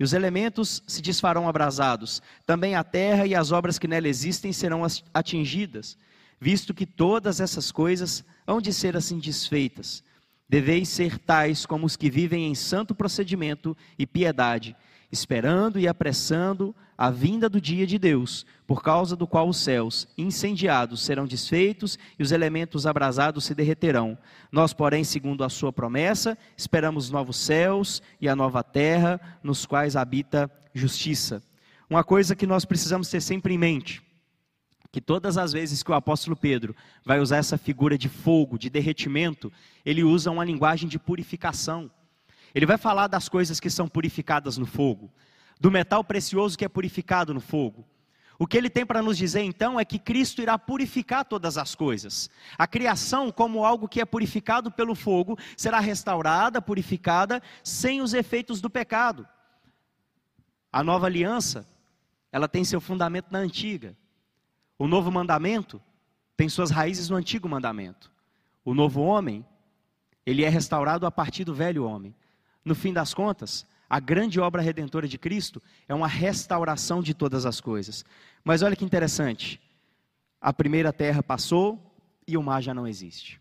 e 0.00 0.02
os 0.02 0.12
elementos 0.12 0.82
se 0.84 1.00
desfarão 1.00 1.48
abrasados. 1.48 2.20
Também 2.44 2.74
a 2.74 2.82
terra 2.82 3.24
e 3.24 3.36
as 3.36 3.52
obras 3.52 3.78
que 3.78 3.86
nela 3.86 4.08
existem 4.08 4.52
serão 4.52 4.82
atingidas, 5.14 5.96
visto 6.40 6.74
que 6.74 6.86
todas 6.86 7.40
essas 7.40 7.70
coisas 7.72 8.24
hão 8.46 8.60
de 8.60 8.72
ser 8.72 8.96
assim 8.96 9.18
desfeitas. 9.18 10.02
Deveis 10.48 10.88
ser 10.88 11.18
tais 11.18 11.66
como 11.66 11.84
os 11.84 11.96
que 11.96 12.08
vivem 12.08 12.46
em 12.46 12.54
santo 12.54 12.94
procedimento 12.94 13.76
e 13.98 14.06
piedade, 14.06 14.74
esperando 15.12 15.78
e 15.78 15.86
apressando 15.86 16.74
a 16.96 17.10
vinda 17.10 17.48
do 17.48 17.60
dia 17.60 17.86
de 17.86 17.98
Deus, 17.98 18.44
por 18.66 18.82
causa 18.82 19.14
do 19.14 19.26
qual 19.26 19.48
os 19.48 19.58
céus, 19.58 20.08
incendiados, 20.18 21.02
serão 21.02 21.26
desfeitos 21.26 21.98
e 22.18 22.22
os 22.22 22.32
elementos 22.32 22.86
abrasados 22.86 23.44
se 23.44 23.54
derreterão. 23.54 24.18
Nós, 24.50 24.72
porém, 24.72 25.04
segundo 25.04 25.44
a 25.44 25.48
sua 25.48 25.72
promessa, 25.72 26.36
esperamos 26.56 27.08
novos 27.08 27.36
céus 27.36 28.02
e 28.20 28.28
a 28.28 28.34
nova 28.34 28.64
terra, 28.64 29.20
nos 29.42 29.64
quais 29.64 29.94
habita 29.94 30.50
justiça. 30.74 31.42
Uma 31.88 32.02
coisa 32.02 32.34
que 32.34 32.46
nós 32.46 32.64
precisamos 32.64 33.08
ter 33.08 33.20
sempre 33.20 33.54
em 33.54 33.58
mente, 33.58 34.02
que 34.90 35.00
todas 35.00 35.36
as 35.36 35.52
vezes 35.52 35.82
que 35.82 35.90
o 35.90 35.94
apóstolo 35.94 36.36
Pedro 36.36 36.74
vai 37.04 37.20
usar 37.20 37.36
essa 37.36 37.58
figura 37.58 37.98
de 37.98 38.08
fogo, 38.08 38.58
de 38.58 38.70
derretimento, 38.70 39.52
ele 39.84 40.02
usa 40.02 40.30
uma 40.30 40.44
linguagem 40.44 40.88
de 40.88 40.98
purificação. 40.98 41.90
Ele 42.54 42.64
vai 42.66 42.78
falar 42.78 43.06
das 43.06 43.28
coisas 43.28 43.60
que 43.60 43.68
são 43.68 43.86
purificadas 43.86 44.56
no 44.56 44.66
fogo, 44.66 45.12
do 45.60 45.70
metal 45.70 46.02
precioso 46.02 46.56
que 46.56 46.64
é 46.64 46.68
purificado 46.68 47.34
no 47.34 47.40
fogo. 47.40 47.86
O 48.38 48.46
que 48.46 48.56
ele 48.56 48.70
tem 48.70 48.86
para 48.86 49.02
nos 49.02 49.18
dizer 49.18 49.42
então 49.42 49.80
é 49.80 49.84
que 49.84 49.98
Cristo 49.98 50.40
irá 50.40 50.56
purificar 50.56 51.24
todas 51.24 51.58
as 51.58 51.74
coisas. 51.74 52.30
A 52.56 52.68
criação, 52.68 53.32
como 53.32 53.64
algo 53.64 53.88
que 53.88 54.00
é 54.00 54.04
purificado 54.04 54.70
pelo 54.70 54.94
fogo, 54.94 55.36
será 55.56 55.80
restaurada, 55.80 56.62
purificada, 56.62 57.42
sem 57.64 58.00
os 58.00 58.14
efeitos 58.14 58.60
do 58.60 58.70
pecado. 58.70 59.26
A 60.72 60.84
nova 60.84 61.06
aliança, 61.06 61.68
ela 62.30 62.46
tem 62.46 62.64
seu 62.64 62.80
fundamento 62.80 63.26
na 63.32 63.40
antiga. 63.40 63.96
O 64.78 64.86
novo 64.86 65.10
mandamento 65.10 65.80
tem 66.36 66.48
suas 66.48 66.70
raízes 66.70 67.08
no 67.08 67.16
antigo 67.16 67.48
mandamento. 67.48 68.12
O 68.64 68.72
novo 68.72 69.00
homem, 69.00 69.44
ele 70.24 70.44
é 70.44 70.48
restaurado 70.48 71.04
a 71.04 71.10
partir 71.10 71.44
do 71.44 71.54
velho 71.54 71.84
homem. 71.84 72.14
No 72.64 72.74
fim 72.74 72.92
das 72.92 73.12
contas, 73.12 73.66
a 73.90 73.98
grande 73.98 74.38
obra 74.38 74.62
redentora 74.62 75.08
de 75.08 75.18
Cristo 75.18 75.60
é 75.88 75.94
uma 75.94 76.06
restauração 76.06 77.02
de 77.02 77.14
todas 77.14 77.44
as 77.44 77.60
coisas. 77.60 78.04
Mas 78.44 78.62
olha 78.62 78.76
que 78.76 78.84
interessante. 78.84 79.60
A 80.40 80.52
primeira 80.52 80.92
terra 80.92 81.22
passou 81.22 81.82
e 82.26 82.36
o 82.36 82.42
mar 82.42 82.62
já 82.62 82.72
não 82.72 82.86
existe. 82.86 83.40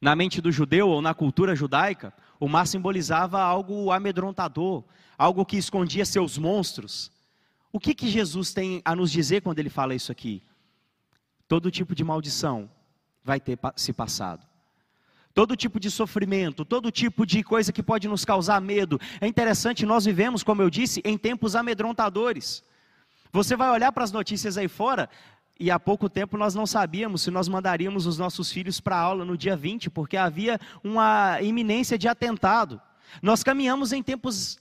Na 0.00 0.14
mente 0.14 0.40
do 0.40 0.52
judeu 0.52 0.88
ou 0.88 1.00
na 1.00 1.14
cultura 1.14 1.56
judaica, 1.56 2.12
o 2.38 2.48
mar 2.48 2.66
simbolizava 2.66 3.40
algo 3.40 3.90
amedrontador, 3.90 4.84
algo 5.16 5.46
que 5.46 5.56
escondia 5.56 6.04
seus 6.04 6.36
monstros. 6.36 7.10
O 7.72 7.80
que, 7.80 7.94
que 7.94 8.06
Jesus 8.06 8.52
tem 8.52 8.82
a 8.84 8.94
nos 8.94 9.10
dizer 9.10 9.40
quando 9.40 9.58
ele 9.58 9.70
fala 9.70 9.94
isso 9.94 10.12
aqui? 10.12 10.42
Todo 11.48 11.70
tipo 11.70 11.94
de 11.94 12.04
maldição 12.04 12.70
vai 13.24 13.40
ter 13.40 13.58
se 13.76 13.92
passado 13.92 14.46
todo 15.34 15.56
tipo 15.56 15.80
de 15.80 15.90
sofrimento, 15.90 16.64
todo 16.64 16.90
tipo 16.90 17.24
de 17.26 17.42
coisa 17.42 17.72
que 17.72 17.82
pode 17.82 18.06
nos 18.08 18.24
causar 18.24 18.60
medo. 18.60 19.00
É 19.20 19.26
interessante, 19.26 19.86
nós 19.86 20.04
vivemos, 20.04 20.42
como 20.42 20.62
eu 20.62 20.70
disse, 20.70 21.00
em 21.04 21.16
tempos 21.16 21.56
amedrontadores. 21.56 22.62
Você 23.32 23.56
vai 23.56 23.70
olhar 23.70 23.92
para 23.92 24.04
as 24.04 24.12
notícias 24.12 24.58
aí 24.58 24.68
fora, 24.68 25.08
e 25.58 25.70
há 25.70 25.78
pouco 25.78 26.08
tempo 26.08 26.36
nós 26.36 26.54
não 26.54 26.66
sabíamos 26.66 27.22
se 27.22 27.30
nós 27.30 27.48
mandaríamos 27.48 28.06
os 28.06 28.18
nossos 28.18 28.50
filhos 28.50 28.80
para 28.80 28.96
a 28.96 29.00
aula 29.00 29.24
no 29.24 29.36
dia 29.36 29.56
20, 29.56 29.90
porque 29.90 30.16
havia 30.16 30.60
uma 30.82 31.40
iminência 31.40 31.96
de 31.96 32.08
atentado. 32.08 32.80
Nós 33.22 33.42
caminhamos 33.42 33.92
em 33.92 34.02
tempos 34.02 34.58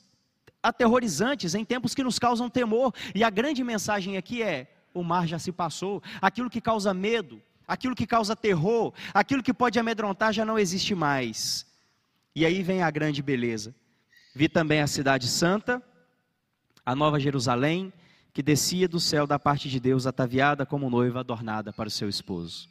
aterrorizantes, 0.61 1.55
em 1.55 1.65
tempos 1.65 1.93
que 1.95 2.03
nos 2.03 2.19
causam 2.19 2.49
temor, 2.49 2.93
e 3.15 3.23
a 3.23 3.29
grande 3.29 3.63
mensagem 3.63 4.17
aqui 4.17 4.43
é: 4.43 4.67
o 4.93 5.03
mar 5.03 5.27
já 5.27 5.39
se 5.39 5.51
passou, 5.51 6.01
aquilo 6.21 6.49
que 6.49 6.61
causa 6.61 6.93
medo, 6.93 7.41
aquilo 7.67 7.95
que 7.95 8.05
causa 8.05 8.35
terror, 8.35 8.93
aquilo 9.13 9.43
que 9.43 9.53
pode 9.53 9.79
amedrontar 9.79 10.33
já 10.33 10.45
não 10.45 10.59
existe 10.59 10.93
mais. 10.93 11.65
E 12.35 12.45
aí 12.45 12.63
vem 12.63 12.81
a 12.81 12.91
grande 12.91 13.21
beleza. 13.21 13.75
Vi 14.33 14.47
também 14.47 14.81
a 14.81 14.87
cidade 14.87 15.27
santa, 15.27 15.83
a 16.85 16.95
nova 16.95 17.19
Jerusalém, 17.19 17.91
que 18.33 18.41
descia 18.41 18.87
do 18.87 18.99
céu 18.99 19.27
da 19.27 19.37
parte 19.37 19.69
de 19.69 19.79
Deus, 19.79 20.07
ataviada 20.07 20.65
como 20.65 20.89
noiva 20.89 21.19
adornada 21.19 21.73
para 21.73 21.87
o 21.87 21.91
seu 21.91 22.07
esposo. 22.07 22.69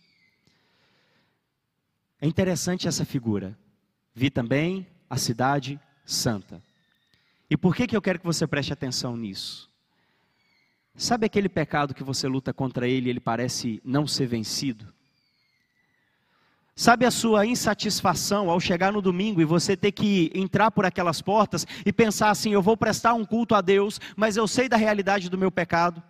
É 2.21 2.27
interessante 2.27 2.89
essa 2.89 3.05
figura. 3.05 3.59
Vi 4.15 4.31
também 4.31 4.87
a 5.09 5.17
cidade 5.17 5.79
santa. 6.05 6.63
E 7.51 7.57
por 7.57 7.75
que, 7.75 7.89
que 7.89 7.97
eu 7.97 8.01
quero 8.01 8.21
que 8.21 8.27
você 8.27 8.47
preste 8.47 8.73
atenção 8.73 9.17
nisso? 9.17 9.69
Sabe 10.97 11.27
aquele 11.27 11.49
pecado 11.49 11.95
que 11.95 12.05
você 12.05 12.29
luta 12.29 12.53
contra 12.53 12.87
ele 12.87 13.09
e 13.09 13.11
ele 13.11 13.19
parece 13.19 13.83
não 13.85 14.07
ser 14.07 14.27
vencido? 14.27 14.87
Sabe 16.77 17.05
a 17.05 17.11
sua 17.11 17.45
insatisfação 17.45 18.49
ao 18.49 18.61
chegar 18.61 18.93
no 18.93 19.03
domingo 19.03 19.41
e 19.41 19.45
você 19.45 19.77
ter 19.77 19.93
que 19.93 20.31
entrar 20.35 20.71
por 20.71 20.87
aquelas 20.87 21.21
portas 21.21 21.67
e 21.85 21.93
pensar 21.93 22.31
assim: 22.31 22.53
eu 22.53 22.63
vou 22.63 22.77
prestar 22.77 23.15
um 23.15 23.25
culto 23.25 23.55
a 23.55 23.61
Deus, 23.61 24.01
mas 24.17 24.37
eu 24.37 24.47
sei 24.47 24.69
da 24.69 24.77
realidade 24.77 25.29
do 25.29 25.37
meu 25.37 25.51
pecado? 25.51 26.03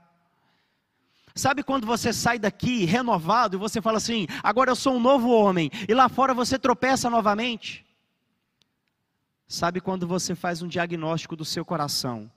Sabe 1.34 1.62
quando 1.62 1.86
você 1.86 2.12
sai 2.12 2.38
daqui 2.38 2.84
renovado 2.84 3.56
e 3.56 3.58
você 3.58 3.80
fala 3.80 3.96
assim: 3.96 4.26
agora 4.42 4.70
eu 4.70 4.76
sou 4.76 4.94
um 4.94 5.00
novo 5.00 5.30
homem, 5.30 5.70
e 5.88 5.94
lá 5.94 6.08
fora 6.08 6.34
você 6.34 6.58
tropeça 6.58 7.08
novamente? 7.08 7.84
Sabe 9.50 9.80
quando 9.80 10.06
você 10.06 10.36
faz 10.36 10.62
um 10.62 10.68
diagnóstico 10.68 11.34
do 11.34 11.44
seu 11.44 11.64
coração 11.64 12.30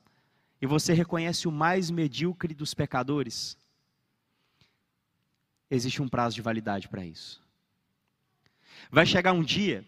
e 0.59 0.65
você 0.65 0.93
reconhece 0.93 1.47
o 1.47 1.51
mais 1.51 1.91
medíocre 1.91 2.55
dos 2.55 2.73
pecadores, 2.73 3.55
existe 5.69 6.01
um 6.01 6.09
prazo 6.09 6.33
de 6.33 6.41
validade 6.41 6.87
para 6.87 7.05
isso. 7.05 7.39
Vai 8.89 9.05
chegar 9.05 9.31
um 9.31 9.43
dia 9.43 9.85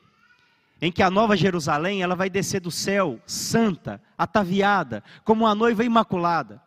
em 0.80 0.92
que 0.92 1.02
a 1.02 1.10
nova 1.10 1.36
Jerusalém, 1.36 2.04
ela 2.04 2.16
vai 2.16 2.30
descer 2.30 2.60
do 2.60 2.70
céu 2.70 3.20
santa, 3.26 4.00
ataviada, 4.16 5.04
como 5.24 5.46
uma 5.46 5.56
noiva 5.56 5.84
imaculada. 5.84 6.62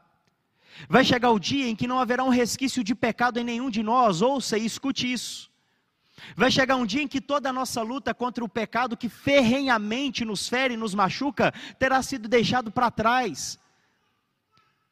Vai 0.88 1.04
chegar 1.04 1.30
o 1.30 1.38
dia 1.38 1.68
em 1.68 1.76
que 1.76 1.86
não 1.86 2.00
haverá 2.00 2.24
um 2.24 2.30
resquício 2.30 2.82
de 2.82 2.96
pecado 2.96 3.38
em 3.38 3.44
nenhum 3.44 3.70
de 3.70 3.84
nós, 3.84 4.22
ouça 4.22 4.58
e 4.58 4.66
escute 4.66 5.12
isso. 5.12 5.48
Vai 6.36 6.50
chegar 6.50 6.76
um 6.76 6.86
dia 6.86 7.02
em 7.02 7.08
que 7.08 7.20
toda 7.20 7.50
a 7.50 7.52
nossa 7.52 7.82
luta 7.82 8.14
contra 8.14 8.44
o 8.44 8.48
pecado 8.48 8.96
que 8.96 9.08
ferrenhamente 9.08 10.24
nos 10.24 10.48
fere 10.48 10.74
e 10.74 10.76
nos 10.76 10.94
machuca 10.94 11.52
terá 11.78 12.02
sido 12.02 12.28
deixado 12.28 12.70
para 12.70 12.90
trás 12.90 13.58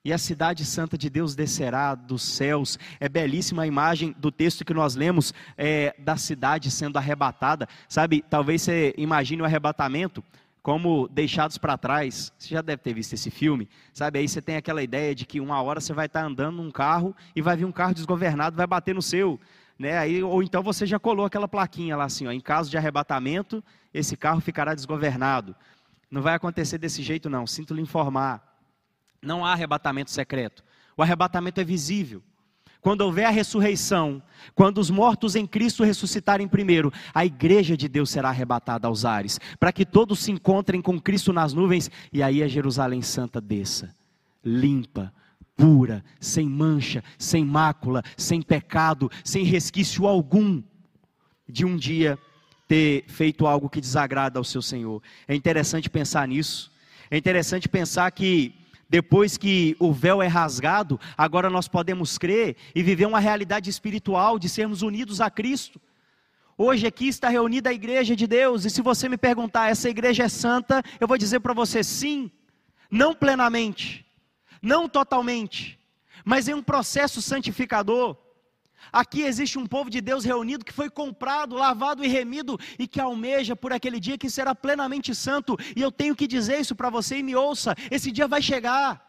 e 0.07 0.13
a 0.13 0.19
cidade 0.19 0.65
santa 0.65 0.97
de 0.97 1.11
Deus 1.11 1.35
descerá 1.35 1.93
dos 1.97 2.23
céus. 2.23 2.79
É 3.01 3.09
belíssima 3.09 3.65
a 3.65 3.67
imagem 3.67 4.15
do 4.17 4.31
texto 4.31 4.65
que 4.65 4.73
nós 4.73 4.95
lemos 4.95 5.35
é, 5.59 5.97
da 5.99 6.17
cidade 6.17 6.71
sendo 6.71 6.97
arrebatada. 6.97 7.69
Sabe, 7.89 8.25
talvez 8.31 8.63
você 8.63 8.95
imagine 8.97 9.43
o 9.43 9.45
arrebatamento 9.45 10.23
como 10.63 11.09
deixados 11.09 11.59
para 11.59 11.77
trás. 11.77 12.33
Você 12.39 12.55
já 12.55 12.63
deve 12.63 12.83
ter 12.85 12.95
visto 12.95 13.15
esse 13.15 13.33
filme, 13.33 13.69
sabe? 13.93 14.21
Aí 14.21 14.29
você 14.29 14.41
tem 14.41 14.55
aquela 14.55 14.81
ideia 14.81 15.13
de 15.13 15.27
que 15.27 15.41
uma 15.41 15.61
hora 15.61 15.81
você 15.81 15.93
vai 15.93 16.07
estar 16.07 16.25
andando 16.25 16.63
num 16.63 16.71
carro 16.71 17.13
e 17.35 17.43
vai 17.43 17.57
vir 17.57 17.65
um 17.65 17.73
carro 17.73 17.93
desgovernado, 17.93 18.57
vai 18.57 18.67
bater 18.67 18.95
no 18.95 19.03
seu. 19.03 19.41
Né? 19.79 19.99
Aí, 19.99 20.23
ou 20.23 20.43
então 20.43 20.63
você 20.63 20.87
já 20.87 20.99
colou 20.99 21.27
aquela 21.27 21.47
plaquinha 21.47 21.97
lá 21.97 22.05
assim, 22.05 22.27
ó, 22.27 22.33
em 22.33 22.41
caso 22.41 22.71
de 22.71 22.79
arrebatamento, 22.79 23.63
esse 23.93 24.17
carro 24.17 24.41
ficará 24.41 24.75
desgovernado. 24.75 25.55
Não 26.11 26.23
vai 26.23 26.35
acontecer 26.35 26.79
desse 26.79 27.03
jeito 27.03 27.29
não, 27.29 27.47
sinto 27.47 27.75
lhe 27.75 27.83
informar. 27.83 28.43
Não 29.21 29.45
há 29.45 29.53
arrebatamento 29.53 30.11
secreto. 30.11 30.65
O 30.97 31.03
arrebatamento 31.03 31.61
é 31.61 31.65
visível. 31.65 32.23
Quando 32.81 33.01
houver 33.01 33.25
a 33.25 33.31
ressurreição, 33.31 34.23
quando 34.55 34.79
os 34.79 34.91
mortos 34.91 35.35
em 35.35 35.45
Cristo 35.45 35.83
ressuscitarem 35.83 36.47
primeiro, 36.47 36.93
a 37.13 37.27
igreja 37.27 37.77
de 37.77 37.89
Deus 37.89 38.11
será 38.11 38.29
arrebatada 38.29 38.87
aos 38.87 39.05
ares, 39.05 39.41
para 39.59 39.73
que 39.73 39.85
todos 39.85 40.21
se 40.21 40.31
encontrem 40.31 40.81
com 40.81 41.01
Cristo 41.01 41.33
nas 41.33 41.53
nuvens 41.53 41.91
e 42.13 42.23
aí 42.23 42.45
a 42.45 42.49
Jerusalém 42.49 43.03
Santa 43.03 43.41
desça, 43.41 43.93
limpa, 44.45 45.13
pura, 45.57 46.05
sem 46.21 46.47
mancha, 46.49 47.03
sem 47.19 47.45
mácula, 47.45 48.03
sem 48.17 48.43
pecado, 48.43 49.11
sem 49.25 49.45
resquício 49.45 50.07
algum 50.07 50.63
de 51.49 51.65
um 51.65 51.77
dia 51.77 52.19
ter 52.69 53.05
feito 53.07 53.47
algo 53.47 53.71
que 53.71 53.81
desagrada 53.81 54.39
ao 54.39 54.45
seu 54.45 54.61
Senhor. 54.61 55.03
É 55.27 55.35
interessante 55.35 55.89
pensar 55.89 56.27
nisso. 56.29 56.71
É 57.11 57.17
interessante 57.17 57.69
pensar 57.69 58.11
que 58.11 58.55
depois 58.89 59.37
que 59.37 59.77
o 59.79 59.93
véu 59.93 60.23
é 60.23 60.27
rasgado, 60.27 61.01
agora 61.17 61.51
nós 61.51 61.69
podemos 61.69 62.19
crer 62.19 62.57
e 62.75 62.83
viver 62.83 63.07
uma 63.07 63.21
realidade 63.21 63.71
espiritual 63.71 64.39
de 64.39 64.49
sermos 64.49 64.83
unidos 64.83 65.21
a 65.21 65.31
Cristo. 65.31 65.81
Hoje 66.59 66.87
aqui 66.87 67.09
está 67.09 67.29
reunida 67.29 67.69
a 67.71 67.75
igreja 67.75 68.17
de 68.17 68.27
Deus, 68.27 68.65
e 68.65 68.71
se 68.71 68.81
você 68.81 69.09
me 69.09 69.19
perguntar, 69.19 69.69
essa 69.69 69.91
igreja 69.91 70.25
é 70.25 70.29
santa, 70.29 70.83
eu 70.99 71.07
vou 71.07 71.19
dizer 71.19 71.41
para 71.41 71.53
você 71.53 71.85
sim, 71.85 72.31
não 72.91 73.15
plenamente, 73.15 74.06
não 74.67 74.89
totalmente, 74.89 75.79
mas 76.25 76.49
em 76.49 76.55
um 76.55 76.63
processo 76.63 77.23
santificador. 77.23 78.17
Aqui 78.93 79.23
existe 79.23 79.59
um 79.59 79.67
povo 79.67 79.89
de 79.89 80.01
Deus 80.01 80.25
reunido 80.25 80.65
que 80.65 80.73
foi 80.73 80.91
comprado, 80.91 81.55
lavado 81.55 82.05
e 82.05 82.09
remido 82.09 82.59
e 82.79 82.87
que 82.87 83.01
almeja 83.01 83.55
por 83.55 83.73
aquele 83.73 84.01
dia 84.01 84.19
que 84.19 84.29
será 84.29 84.55
plenamente 84.55 85.15
santo. 85.15 85.57
E 85.77 85.81
eu 85.81 85.91
tenho 85.93 86.17
que 86.17 86.27
dizer 86.27 86.61
isso 86.61 86.75
para 86.75 86.91
você 86.91 87.19
e 87.19 87.23
me 87.23 87.37
ouça: 87.37 87.75
esse 87.91 88.11
dia 88.11 88.27
vai 88.27 88.43
chegar. 88.43 89.05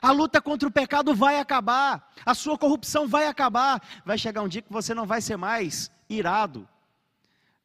A 0.00 0.12
luta 0.12 0.40
contra 0.40 0.68
o 0.68 0.72
pecado 0.72 1.14
vai 1.14 1.38
acabar, 1.38 2.12
a 2.24 2.34
sua 2.34 2.56
corrupção 2.56 3.08
vai 3.08 3.26
acabar. 3.26 3.82
Vai 4.04 4.18
chegar 4.18 4.42
um 4.42 4.48
dia 4.48 4.62
que 4.62 4.72
você 4.72 4.94
não 4.94 5.06
vai 5.06 5.20
ser 5.20 5.36
mais 5.36 5.90
irado. 6.08 6.68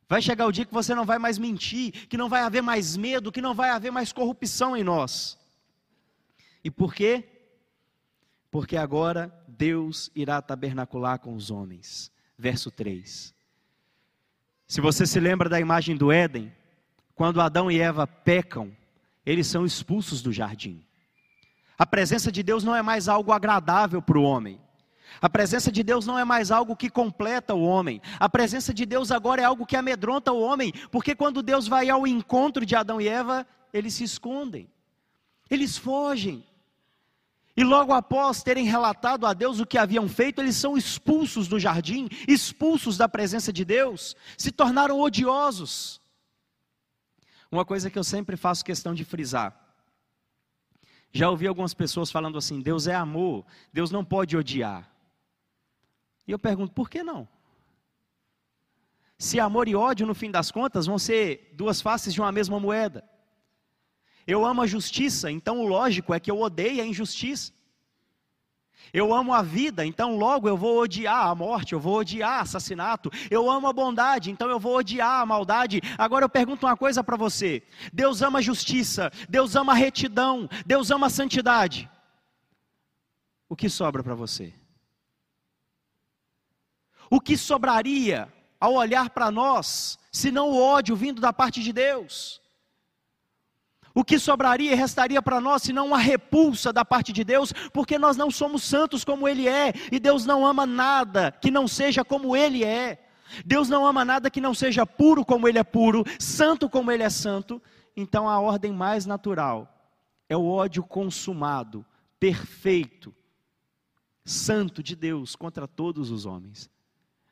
Vai 0.08 0.24
chegar 0.24 0.48
o 0.48 0.52
dia 0.52 0.66
que 0.66 0.74
você 0.74 0.96
não 0.96 1.06
vai 1.06 1.20
mais 1.20 1.38
mentir, 1.38 2.08
que 2.08 2.18
não 2.18 2.30
vai 2.30 2.42
haver 2.42 2.64
mais 2.64 2.98
medo, 2.98 3.32
que 3.32 3.42
não 3.42 3.54
vai 3.54 3.70
haver 3.70 3.92
mais 3.92 4.12
corrupção 4.12 4.76
em 4.76 4.84
nós. 4.84 5.39
E 6.70 6.72
por 6.72 6.94
quê? 6.94 7.24
Porque 8.52 8.78
agora 8.78 9.34
Deus 9.48 10.12
irá 10.14 10.40
tabernacular 10.40 11.18
com 11.18 11.34
os 11.34 11.50
homens. 11.50 12.12
Verso 12.38 12.70
3. 12.70 13.34
Se 14.68 14.80
você 14.80 15.08
se 15.08 15.20
lembra 15.20 15.50
da 15.50 15.60
imagem 15.60 15.98
do 15.98 16.12
Éden, 16.12 16.54
quando 17.16 17.42
Adão 17.42 17.72
e 17.72 17.80
Eva 17.80 18.06
pecam, 18.06 18.72
eles 19.26 19.48
são 19.48 19.66
expulsos 19.66 20.22
do 20.22 20.32
jardim. 20.32 20.86
A 21.76 21.88
presença 21.88 22.32
de 22.32 22.44
Deus 22.44 22.64
não 22.64 22.76
é 22.76 22.84
mais 22.84 23.08
algo 23.08 23.32
agradável 23.32 24.00
para 24.00 24.20
o 24.20 24.24
homem. 24.24 24.62
A 25.20 25.28
presença 25.28 25.72
de 25.72 25.82
Deus 25.82 26.06
não 26.06 26.20
é 26.20 26.24
mais 26.24 26.52
algo 26.52 26.76
que 26.76 26.88
completa 26.88 27.56
o 27.56 27.64
homem. 27.64 28.00
A 28.20 28.30
presença 28.30 28.72
de 28.72 28.86
Deus 28.86 29.12
agora 29.12 29.42
é 29.42 29.46
algo 29.46 29.66
que 29.66 29.76
amedronta 29.76 30.32
o 30.32 30.40
homem, 30.40 30.72
porque 30.92 31.16
quando 31.16 31.42
Deus 31.42 31.68
vai 31.68 31.90
ao 31.90 32.06
encontro 32.06 32.64
de 32.64 32.76
Adão 32.76 33.02
e 33.02 33.08
Eva, 33.08 33.48
eles 33.74 33.96
se 33.96 34.04
escondem. 34.04 34.70
Eles 35.50 35.76
fogem. 35.76 36.46
E 37.60 37.64
logo 37.66 37.92
após 37.92 38.42
terem 38.42 38.64
relatado 38.64 39.26
a 39.26 39.34
Deus 39.34 39.60
o 39.60 39.66
que 39.66 39.78
haviam 39.78 40.08
feito, 40.08 40.40
eles 40.40 40.56
são 40.56 40.78
expulsos 40.78 41.46
do 41.46 41.60
jardim, 41.60 42.08
expulsos 42.26 42.96
da 42.96 43.10
presença 43.10 43.52
de 43.52 43.66
Deus, 43.66 44.16
se 44.38 44.50
tornaram 44.50 44.98
odiosos. 44.98 46.00
Uma 47.52 47.66
coisa 47.66 47.90
que 47.90 48.00
eu 48.00 48.04
sempre 48.06 48.38
faço 48.38 48.64
questão 48.64 48.96
de 48.96 49.04
frisar. 49.04 49.60
Já 51.12 51.30
ouvi 51.30 51.48
algumas 51.48 51.74
pessoas 51.74 52.10
falando 52.10 52.38
assim: 52.38 52.62
Deus 52.62 52.88
é 52.88 52.96
amor, 52.96 53.46
Deus 53.74 53.92
não 53.92 54.06
pode 54.06 54.38
odiar. 54.38 54.90
E 56.26 56.32
eu 56.32 56.40
pergunto, 56.40 56.72
por 56.72 56.90
que 56.90 57.04
não? 57.04 57.28
Se 59.18 59.38
amor 59.38 59.68
e 59.68 59.76
ódio, 59.76 60.08
no 60.08 60.16
fim 60.16 60.32
das 60.32 60.50
contas, 60.50 60.86
vão 60.86 60.98
ser 60.98 61.54
duas 61.58 61.82
faces 61.82 62.14
de 62.14 62.22
uma 62.22 62.32
mesma 62.32 62.58
moeda. 62.58 63.04
Eu 64.30 64.46
amo 64.46 64.62
a 64.62 64.68
justiça, 64.68 65.32
então 65.32 65.60
o 65.60 65.68
lógico 65.68 66.14
é 66.14 66.20
que 66.20 66.30
eu 66.30 66.40
odeio 66.40 66.84
a 66.84 66.86
injustiça. 66.86 67.52
Eu 68.94 69.12
amo 69.12 69.34
a 69.34 69.42
vida, 69.42 69.84
então 69.84 70.18
logo 70.18 70.48
eu 70.48 70.56
vou 70.56 70.78
odiar 70.78 71.30
a 71.30 71.34
morte, 71.34 71.74
eu 71.74 71.80
vou 71.80 71.96
odiar 71.96 72.42
assassinato. 72.42 73.10
Eu 73.32 73.50
amo 73.50 73.68
a 73.68 73.74
bondade, 73.74 74.30
então 74.30 74.48
eu 74.48 74.60
vou 74.60 74.76
odiar 74.78 75.22
a 75.22 75.26
maldade. 75.26 75.82
Agora 75.98 76.26
eu 76.26 76.30
pergunto 76.30 76.68
uma 76.68 76.78
coisa 76.78 77.04
para 77.04 77.18
você: 77.18 77.64
Deus 77.92 78.22
ama 78.22 78.38
a 78.38 78.42
justiça, 78.42 79.12
Deus 79.28 79.56
ama 79.56 79.72
a 79.72 79.76
retidão, 79.76 80.48
Deus 80.64 80.92
ama 80.92 81.08
a 81.08 81.10
santidade. 81.10 81.90
O 83.50 83.56
que 83.56 83.68
sobra 83.68 84.04
para 84.04 84.14
você? 84.14 84.54
O 87.10 87.20
que 87.20 87.36
sobraria 87.36 88.32
ao 88.60 88.76
olhar 88.76 89.10
para 89.10 89.32
nós, 89.32 89.98
se 90.12 90.32
não 90.32 90.50
o 90.50 90.62
ódio 90.62 90.96
vindo 90.96 91.20
da 91.20 91.34
parte 91.34 91.64
de 91.64 91.74
Deus? 91.74 92.40
O 93.94 94.04
que 94.04 94.20
sobraria 94.20 94.72
e 94.72 94.76
restaria 94.76 95.22
para 95.22 95.42
nós 95.42 95.64
se 95.64 95.74
não 95.74 95.88
uma 95.88 95.98
repulsa 95.98 96.72
da 96.72 96.86
parte 96.86 97.12
de 97.12 97.24
Deus, 97.24 97.52
porque 97.74 97.98
nós 97.98 98.16
não 98.16 98.30
somos 98.30 98.64
santos 98.64 99.04
como 99.04 99.28
Ele 99.28 99.48
é, 99.48 99.74
e 99.92 100.00
Deus 100.00 100.26
não 100.26 100.46
ama 100.46 100.66
nada 100.66 101.32
que 101.32 101.50
não 101.50 101.68
seja 101.68 102.06
como 102.06 102.36
Ele 102.36 102.64
é. 102.64 103.06
Deus 103.46 103.70
não 103.70 103.86
ama 103.86 104.04
nada 104.04 104.30
que 104.30 104.42
não 104.42 104.54
seja 104.54 104.86
puro 104.86 105.26
como 105.26 105.48
Ele 105.48 105.60
é 105.60 105.64
puro, 105.64 106.04
santo 106.20 106.70
como 106.70 106.92
Ele 106.92 107.04
é 107.04 107.10
santo. 107.10 107.62
Então 107.96 108.30
a 108.30 108.40
ordem 108.40 108.72
mais 108.72 109.06
natural 109.06 109.76
é 110.28 110.38
o 110.38 110.46
ódio 110.46 110.84
consumado, 110.84 111.86
perfeito, 112.20 113.14
santo 114.24 114.84
de 114.84 114.96
Deus 114.96 115.36
contra 115.36 115.68
todos 115.68 116.12
os 116.12 116.26
homens. 116.26 116.70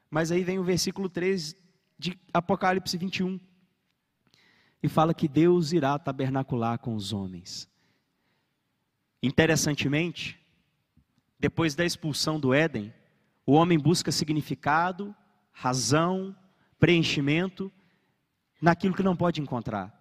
Mas 0.09 0.31
aí 0.31 0.43
vem 0.43 0.57
o 0.57 0.63
versículo 0.63 1.07
3 1.07 1.55
de 1.97 2.17
Apocalipse 2.33 2.97
21 2.97 3.39
e 4.81 4.87
fala 4.87 5.13
que 5.13 5.27
Deus 5.27 5.71
irá 5.71 5.97
tabernacular 5.97 6.79
com 6.79 6.95
os 6.95 7.11
homens. 7.13 7.69
Interessantemente, 9.21 10.39
depois 11.39 11.75
da 11.75 11.85
expulsão 11.85 12.39
do 12.39 12.53
Éden, 12.53 12.93
o 13.45 13.53
homem 13.53 13.77
busca 13.77 14.11
significado, 14.11 15.15
razão, 15.51 16.35
preenchimento 16.79 17.71
naquilo 18.61 18.93
que 18.93 19.03
não 19.03 19.15
pode 19.15 19.41
encontrar. 19.41 19.93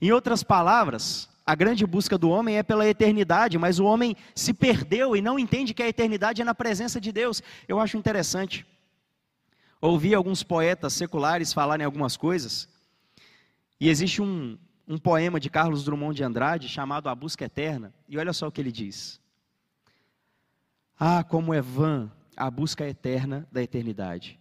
Em 0.00 0.12
outras 0.12 0.42
palavras, 0.42 1.28
a 1.44 1.54
grande 1.54 1.84
busca 1.84 2.16
do 2.16 2.30
homem 2.30 2.56
é 2.56 2.62
pela 2.62 2.88
eternidade, 2.88 3.58
mas 3.58 3.78
o 3.78 3.84
homem 3.84 4.16
se 4.34 4.54
perdeu 4.54 5.16
e 5.16 5.20
não 5.20 5.38
entende 5.38 5.74
que 5.74 5.82
a 5.82 5.88
eternidade 5.88 6.40
é 6.40 6.44
na 6.44 6.54
presença 6.54 7.00
de 7.00 7.10
Deus. 7.10 7.42
Eu 7.66 7.80
acho 7.80 7.96
interessante. 7.96 8.64
Ouvi 9.80 10.14
alguns 10.14 10.42
poetas 10.42 10.92
seculares 10.92 11.52
falarem 11.52 11.84
algumas 11.84 12.16
coisas 12.16 12.68
e 13.82 13.88
existe 13.88 14.22
um, 14.22 14.56
um 14.86 14.96
poema 14.96 15.40
de 15.40 15.50
Carlos 15.50 15.84
Drummond 15.84 16.16
de 16.16 16.22
Andrade 16.22 16.68
chamado 16.68 17.08
A 17.08 17.14
Busca 17.16 17.46
Eterna, 17.46 17.92
e 18.08 18.16
olha 18.16 18.32
só 18.32 18.46
o 18.46 18.52
que 18.52 18.60
ele 18.60 18.70
diz: 18.70 19.20
Ah, 20.96 21.24
como 21.24 21.52
é 21.52 21.60
vã 21.60 22.08
a 22.36 22.48
busca 22.48 22.86
eterna 22.86 23.44
da 23.50 23.60
eternidade. 23.60 24.38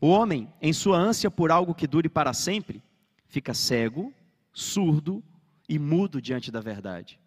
O 0.00 0.06
homem, 0.06 0.48
em 0.62 0.72
sua 0.72 0.96
ânsia 0.96 1.28
por 1.28 1.50
algo 1.50 1.74
que 1.74 1.88
dure 1.88 2.08
para 2.08 2.32
sempre, 2.32 2.80
fica 3.26 3.52
cego, 3.52 4.14
surdo 4.52 5.24
e 5.68 5.76
mudo 5.76 6.22
diante 6.22 6.52
da 6.52 6.60
verdade. 6.60 7.18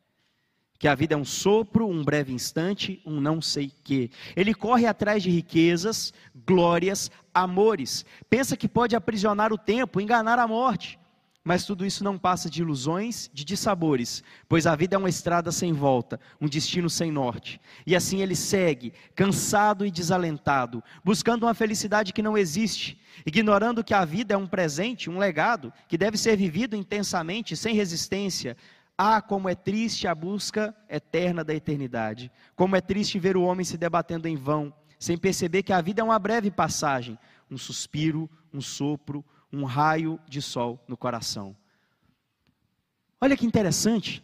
Que 0.80 0.88
a 0.88 0.96
vida 0.96 1.16
é 1.16 1.18
um 1.18 1.26
sopro, 1.26 1.86
um 1.86 2.02
breve 2.02 2.32
instante, 2.32 3.02
um 3.06 3.20
não 3.20 3.42
sei 3.42 3.74
quê. 3.84 4.10
Ele 4.38 4.54
corre 4.54 4.86
atrás 4.86 5.22
de 5.22 5.30
riquezas, 5.30 6.14
glórias, 6.34 7.12
amores. 7.34 8.06
Pensa 8.30 8.56
que 8.56 8.70
pode 8.70 8.96
aprisionar 8.96 9.52
o 9.52 9.58
tempo, 9.58 10.00
enganar 10.00 10.40
a 10.40 10.48
morte. 10.48 10.98
Mas 11.48 11.64
tudo 11.64 11.86
isso 11.86 12.04
não 12.04 12.18
passa 12.18 12.50
de 12.50 12.62
ilusões, 12.62 13.30
de 13.34 13.46
dissabores, 13.46 14.22
pois 14.50 14.68
a 14.68 14.76
vida 14.76 14.98
é 14.98 15.00
uma 15.00 15.08
estrada 15.08 15.50
sem 15.50 15.72
volta, 15.72 16.20
um 16.42 16.46
destino 16.50 16.90
sem 16.90 17.10
norte. 17.10 17.62
E 17.86 17.96
assim 17.96 18.22
ele 18.22 18.36
segue, 18.36 18.92
cansado 19.16 19.86
e 19.86 19.90
desalentado, 19.90 20.84
buscando 21.06 21.44
uma 21.44 21.54
felicidade 21.54 22.12
que 22.12 22.22
não 22.22 22.38
existe, 22.38 23.00
ignorando 23.26 23.82
que 23.82 23.94
a 23.94 24.04
vida 24.04 24.34
é 24.34 24.38
um 24.38 24.46
presente, 24.46 25.10
um 25.10 25.18
legado, 25.18 25.72
que 25.88 25.98
deve 25.98 26.18
ser 26.18 26.36
vivido 26.36 26.76
intensamente, 26.76 27.56
sem 27.56 27.74
resistência. 27.74 28.58
Ah, 28.98 29.22
como 29.22 29.48
é 29.48 29.56
triste 29.56 30.06
a 30.06 30.14
busca 30.14 30.76
eterna 30.90 31.46
da 31.46 31.56
eternidade. 31.56 32.30
Como 32.58 32.76
é 32.76 32.82
triste 32.82 33.20
ver 33.20 33.38
o 33.38 33.44
homem 33.44 33.64
se 33.64 33.78
debatendo 33.78 34.28
em 34.28 34.36
vão, 34.36 34.74
sem 35.00 35.18
perceber 35.18 35.64
que 35.64 35.72
a 35.72 35.80
vida 35.80 36.02
é 36.02 36.04
uma 36.04 36.20
breve 36.20 36.52
passagem, 36.52 37.18
um 37.50 37.58
suspiro, 37.58 38.30
um 38.54 38.60
sopro, 38.60 39.24
um 39.52 39.64
raio 39.64 40.20
de 40.28 40.42
sol 40.42 40.80
no 40.88 40.98
coração. 40.98 41.56
Olha 43.20 43.38
que 43.38 43.46
interessante. 43.46 44.24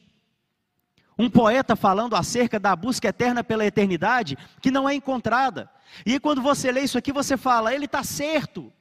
Um 1.18 1.30
poeta 1.30 1.76
falando 1.76 2.16
acerca 2.16 2.60
da 2.60 2.76
busca 2.76 3.08
eterna 3.08 3.44
pela 3.44 3.66
eternidade 3.66 4.38
que 4.62 4.72
não 4.72 4.88
é 4.88 4.96
encontrada. 4.96 5.70
E 6.06 6.20
quando 6.20 6.42
você 6.42 6.72
lê 6.72 6.82
isso 6.82 6.98
aqui, 6.98 7.12
você 7.12 7.38
fala, 7.38 7.74
ele 7.74 7.86
está 7.86 8.04
certo. 8.04 8.72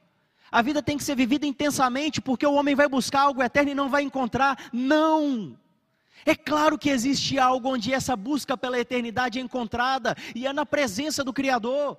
A 0.51 0.61
vida 0.61 0.83
tem 0.83 0.97
que 0.97 1.03
ser 1.03 1.15
vivida 1.15 1.45
intensamente, 1.45 2.21
porque 2.21 2.45
o 2.45 2.53
homem 2.53 2.75
vai 2.75 2.87
buscar 2.87 3.21
algo 3.21 3.41
eterno 3.41 3.71
e 3.71 3.75
não 3.75 3.89
vai 3.89 4.03
encontrar. 4.03 4.69
Não! 4.71 5.57
É 6.25 6.35
claro 6.35 6.77
que 6.77 6.89
existe 6.89 7.37
algo 7.37 7.69
onde 7.69 7.93
essa 7.93 8.15
busca 8.15 8.57
pela 8.57 8.79
eternidade 8.79 9.39
é 9.39 9.41
encontrada, 9.41 10.15
e 10.33 10.47
é 10.47 10.53
na 10.53 10.65
presença 10.65 11.23
do 11.23 11.33
Criador. 11.33 11.97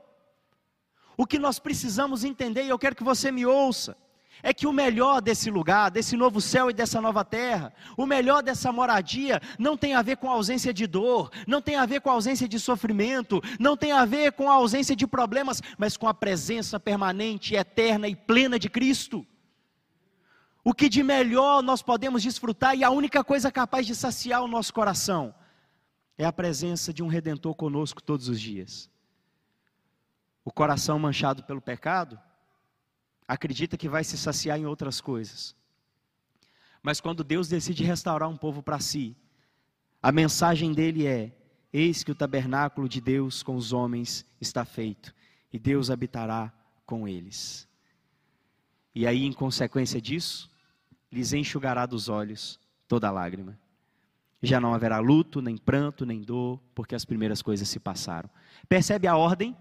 O 1.16 1.26
que 1.26 1.38
nós 1.38 1.59
precisamos 1.59 2.24
entender, 2.24 2.64
e 2.64 2.68
eu 2.68 2.78
quero 2.78 2.96
que 2.96 3.04
você 3.04 3.30
me 3.30 3.44
ouça, 3.44 3.96
é 4.42 4.53
que 4.53 4.66
o 4.66 4.73
melhor 4.73 5.20
desse 5.20 5.51
lugar, 5.51 5.90
desse 5.90 6.16
novo 6.16 6.40
céu 6.40 6.70
e 6.70 6.75
dessa 6.75 7.01
nova 7.01 7.25
terra, 7.25 7.73
o 7.97 8.07
melhor 8.07 8.42
dessa 8.42 8.73
moradia, 8.73 9.40
não 9.59 9.77
tem 9.77 9.94
a 9.94 10.03
ver 10.03 10.16
com 10.16 10.29
a 10.29 10.35
ausência 10.35 10.73
de 10.73 10.87
dor, 10.87 11.31
não 11.47 11.62
tem 11.62 11.77
a 11.77 11.87
ver 11.87 12.01
com 12.01 12.11
a 12.11 12.14
ausência 12.14 12.49
de 12.49 12.59
sofrimento, 12.59 13.40
não 13.59 13.77
tem 13.77 13.92
a 13.92 14.05
ver 14.05 14.33
com 14.33 14.51
a 14.51 14.55
ausência 14.55 14.94
de 14.94 15.07
problemas, 15.07 15.62
mas 15.79 15.97
com 15.97 16.09
a 16.09 16.14
presença 16.14 16.79
permanente, 16.79 17.55
eterna 17.55 18.09
e 18.09 18.14
plena 18.14 18.59
de 18.59 18.68
Cristo. 18.68 19.27
O 20.62 20.73
que 20.73 20.88
de 20.88 21.03
melhor 21.03 21.62
nós 21.62 21.83
podemos 21.83 22.23
desfrutar 22.23 22.75
e 22.75 22.83
a 22.83 22.90
única 22.90 23.23
coisa 23.23 23.53
capaz 23.53 23.87
de 23.87 23.94
saciar 23.94 24.42
o 24.42 24.49
nosso 24.49 24.73
coração 24.73 25.35
é 26.16 26.25
a 26.25 26.33
presença 26.33 26.92
de 26.92 27.03
um 27.03 27.07
redentor 27.07 27.55
conosco 27.55 28.03
todos 28.03 28.29
os 28.29 28.40
dias. 28.40 28.90
O 30.44 30.51
coração 30.51 30.99
manchado 30.99 31.42
pelo 31.44 31.61
pecado 31.61 32.18
acredita 33.27 33.77
que 33.77 33.89
vai 33.89 34.05
se 34.05 34.17
saciar 34.17 34.59
em 34.59 34.67
outras 34.67 35.01
coisas. 35.01 35.55
Mas 36.83 37.01
quando 37.01 37.25
Deus 37.25 37.49
decide 37.49 37.83
restaurar 37.85 38.29
um 38.29 38.37
povo 38.37 38.63
para 38.63 38.79
si, 38.79 39.17
a 40.03 40.13
mensagem 40.13 40.73
dele 40.73 41.07
é: 41.07 41.33
Eis 41.73 42.05
que 42.05 42.13
o 42.13 42.15
tabernáculo 42.15 42.89
de 42.89 43.01
Deus 43.01 43.43
com 43.43 43.57
os 43.57 43.73
homens 43.73 44.25
está 44.41 44.65
feito, 44.65 45.15
e 45.53 45.59
Deus 45.59 45.91
habitará 45.91 46.53
com 46.85 47.09
eles. 47.09 47.67
E 48.95 49.07
aí, 49.07 49.25
em 49.25 49.33
consequência 49.33 50.01
disso, 50.01 50.51
lhes 51.11 51.33
enxugará 51.33 51.87
dos 51.87 52.09
olhos 52.09 52.61
toda 52.87 53.11
lágrima. 53.11 53.59
Já 54.43 54.61
não 54.61 54.75
haverá 54.75 54.99
luto, 54.99 55.41
nem 55.41 55.57
pranto, 55.57 56.05
nem 56.05 56.21
dor, 56.21 56.61
porque 56.75 56.95
as 56.95 57.05
primeiras 57.05 57.41
coisas 57.41 57.67
se 57.67 57.81
passaram. 57.81 58.29
Percebe 58.69 59.09
a 59.09 59.17
ordem? 59.17 59.57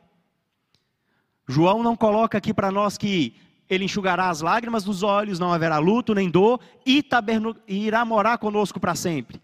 João 1.48 1.82
não 1.82 1.96
coloca 1.96 2.38
aqui 2.38 2.54
para 2.54 2.70
nós 2.70 2.98
que 2.98 3.36
ele 3.70 3.86
enxugará 3.86 4.30
as 4.30 4.42
lágrimas 4.42 4.84
dos 4.84 5.04
olhos, 5.04 5.40
não 5.40 5.54
haverá 5.54 5.78
luto 5.78 6.14
nem 6.14 6.30
dor, 6.30 6.60
e 6.86 7.04
irá 7.68 8.06
morar 8.06 8.38
conosco 8.38 8.80
para 8.80 8.96
sempre. 8.96 9.42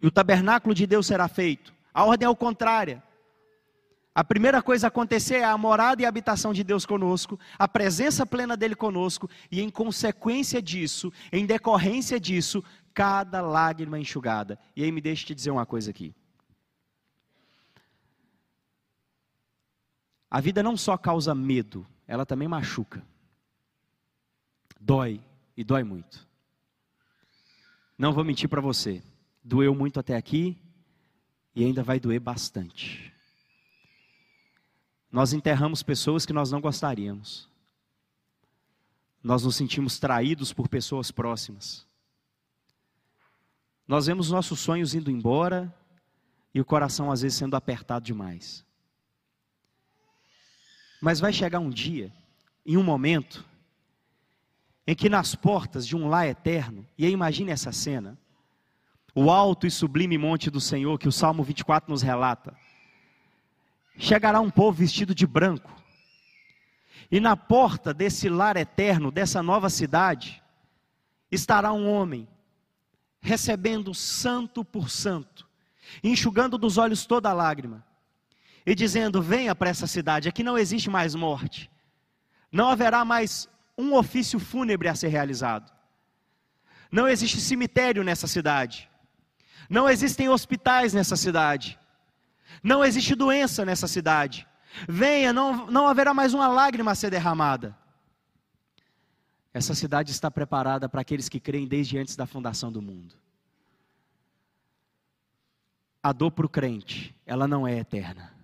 E 0.00 0.06
o 0.06 0.10
tabernáculo 0.10 0.74
de 0.74 0.86
Deus 0.86 1.06
será 1.06 1.28
feito. 1.28 1.72
A 1.92 2.04
ordem 2.04 2.26
é 2.26 2.28
o 2.28 2.36
contrária. 2.36 3.02
A 4.14 4.22
primeira 4.22 4.62
coisa 4.62 4.86
a 4.86 4.88
acontecer 4.88 5.36
é 5.36 5.44
a 5.44 5.58
morada 5.58 6.00
e 6.00 6.04
a 6.04 6.08
habitação 6.08 6.52
de 6.52 6.62
Deus 6.62 6.86
conosco, 6.86 7.38
a 7.58 7.66
presença 7.66 8.24
plena 8.24 8.56
dele 8.56 8.76
conosco, 8.76 9.28
e 9.50 9.60
em 9.60 9.68
consequência 9.68 10.62
disso, 10.62 11.12
em 11.32 11.44
decorrência 11.44 12.20
disso, 12.20 12.62
cada 12.92 13.40
lágrima 13.40 13.98
enxugada. 13.98 14.56
E 14.76 14.84
aí 14.84 14.92
me 14.92 15.00
deixe 15.00 15.26
te 15.26 15.34
dizer 15.34 15.50
uma 15.50 15.66
coisa 15.66 15.90
aqui. 15.90 16.14
A 20.30 20.40
vida 20.40 20.62
não 20.62 20.76
só 20.76 20.96
causa 20.96 21.34
medo, 21.34 21.86
ela 22.06 22.26
também 22.26 22.48
machuca. 22.48 23.02
Dói, 24.80 25.20
e 25.56 25.64
dói 25.64 25.82
muito. 25.82 26.26
Não 27.96 28.12
vou 28.12 28.24
mentir 28.24 28.48
para 28.48 28.60
você, 28.60 29.02
doeu 29.42 29.74
muito 29.74 30.00
até 30.00 30.16
aqui 30.16 30.58
e 31.54 31.64
ainda 31.64 31.82
vai 31.82 32.00
doer 32.00 32.20
bastante. 32.20 33.12
Nós 35.10 35.32
enterramos 35.32 35.82
pessoas 35.82 36.26
que 36.26 36.32
nós 36.32 36.50
não 36.50 36.60
gostaríamos. 36.60 37.48
Nós 39.22 39.44
nos 39.44 39.54
sentimos 39.54 39.98
traídos 39.98 40.52
por 40.52 40.68
pessoas 40.68 41.10
próximas. 41.10 41.86
Nós 43.86 44.06
vemos 44.06 44.30
nossos 44.30 44.58
sonhos 44.58 44.94
indo 44.94 45.10
embora 45.10 45.72
e 46.52 46.60
o 46.60 46.64
coração 46.64 47.12
às 47.12 47.22
vezes 47.22 47.38
sendo 47.38 47.54
apertado 47.54 48.04
demais. 48.04 48.64
Mas 51.04 51.20
vai 51.20 51.34
chegar 51.34 51.58
um 51.58 51.68
dia, 51.68 52.10
em 52.64 52.78
um 52.78 52.82
momento, 52.82 53.44
em 54.86 54.94
que 54.94 55.10
nas 55.10 55.34
portas 55.34 55.86
de 55.86 55.94
um 55.94 56.08
lar 56.08 56.26
eterno, 56.26 56.86
e 56.96 57.04
aí 57.04 57.12
imagine 57.12 57.50
essa 57.50 57.70
cena, 57.72 58.16
o 59.14 59.30
alto 59.30 59.66
e 59.66 59.70
sublime 59.70 60.16
monte 60.16 60.48
do 60.48 60.62
Senhor 60.62 60.98
que 60.98 61.06
o 61.06 61.12
Salmo 61.12 61.42
24 61.44 61.90
nos 61.90 62.00
relata, 62.00 62.56
chegará 63.98 64.40
um 64.40 64.50
povo 64.50 64.78
vestido 64.78 65.14
de 65.14 65.26
branco. 65.26 65.70
E 67.10 67.20
na 67.20 67.36
porta 67.36 67.92
desse 67.92 68.30
lar 68.30 68.56
eterno, 68.56 69.10
dessa 69.10 69.42
nova 69.42 69.68
cidade, 69.68 70.42
estará 71.30 71.70
um 71.70 71.86
homem, 71.86 72.26
recebendo 73.20 73.92
santo 73.92 74.64
por 74.64 74.88
santo, 74.88 75.46
enxugando 76.02 76.56
dos 76.56 76.78
olhos 76.78 77.04
toda 77.04 77.30
lágrima, 77.30 77.84
e 78.66 78.74
dizendo: 78.74 79.22
Venha 79.22 79.54
para 79.54 79.70
essa 79.70 79.86
cidade, 79.86 80.28
aqui 80.28 80.42
não 80.42 80.58
existe 80.58 80.88
mais 80.90 81.14
morte, 81.14 81.70
não 82.50 82.68
haverá 82.68 83.04
mais 83.04 83.48
um 83.76 83.94
ofício 83.94 84.38
fúnebre 84.38 84.88
a 84.88 84.94
ser 84.94 85.08
realizado, 85.08 85.72
não 86.90 87.08
existe 87.08 87.40
cemitério 87.40 88.04
nessa 88.04 88.26
cidade, 88.26 88.88
não 89.68 89.88
existem 89.88 90.28
hospitais 90.28 90.92
nessa 90.92 91.16
cidade, 91.16 91.78
não 92.62 92.84
existe 92.84 93.14
doença 93.14 93.64
nessa 93.64 93.86
cidade. 93.86 94.46
Venha, 94.88 95.32
não, 95.32 95.66
não 95.70 95.86
haverá 95.86 96.12
mais 96.12 96.34
uma 96.34 96.48
lágrima 96.48 96.90
a 96.90 96.94
ser 96.96 97.10
derramada. 97.10 97.76
Essa 99.52 99.72
cidade 99.72 100.10
está 100.10 100.28
preparada 100.28 100.88
para 100.88 101.00
aqueles 101.00 101.28
que 101.28 101.38
creem 101.38 101.68
desde 101.68 101.96
antes 101.96 102.16
da 102.16 102.26
fundação 102.26 102.72
do 102.72 102.82
mundo. 102.82 103.14
A 106.02 106.12
dor 106.12 106.32
para 106.32 106.44
o 106.44 106.48
crente, 106.48 107.14
ela 107.24 107.46
não 107.46 107.66
é 107.66 107.78
eterna. 107.78 108.34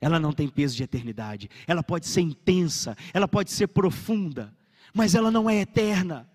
Ela 0.00 0.18
não 0.18 0.32
tem 0.32 0.48
peso 0.48 0.76
de 0.76 0.82
eternidade. 0.82 1.50
Ela 1.66 1.82
pode 1.82 2.06
ser 2.06 2.22
intensa, 2.22 2.96
ela 3.12 3.28
pode 3.28 3.50
ser 3.50 3.66
profunda, 3.68 4.54
mas 4.94 5.14
ela 5.14 5.30
não 5.30 5.48
é 5.48 5.56
eterna. 5.56 6.28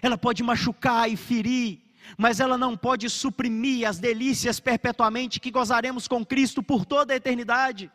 Ela 0.00 0.16
pode 0.16 0.42
machucar 0.42 1.10
e 1.10 1.16
ferir, 1.16 1.80
mas 2.16 2.40
ela 2.40 2.56
não 2.56 2.76
pode 2.76 3.10
suprimir 3.10 3.86
as 3.86 3.98
delícias 3.98 4.58
perpetuamente 4.60 5.40
que 5.40 5.50
gozaremos 5.50 6.08
com 6.08 6.24
Cristo 6.24 6.62
por 6.62 6.86
toda 6.86 7.12
a 7.12 7.16
eternidade. 7.16 7.90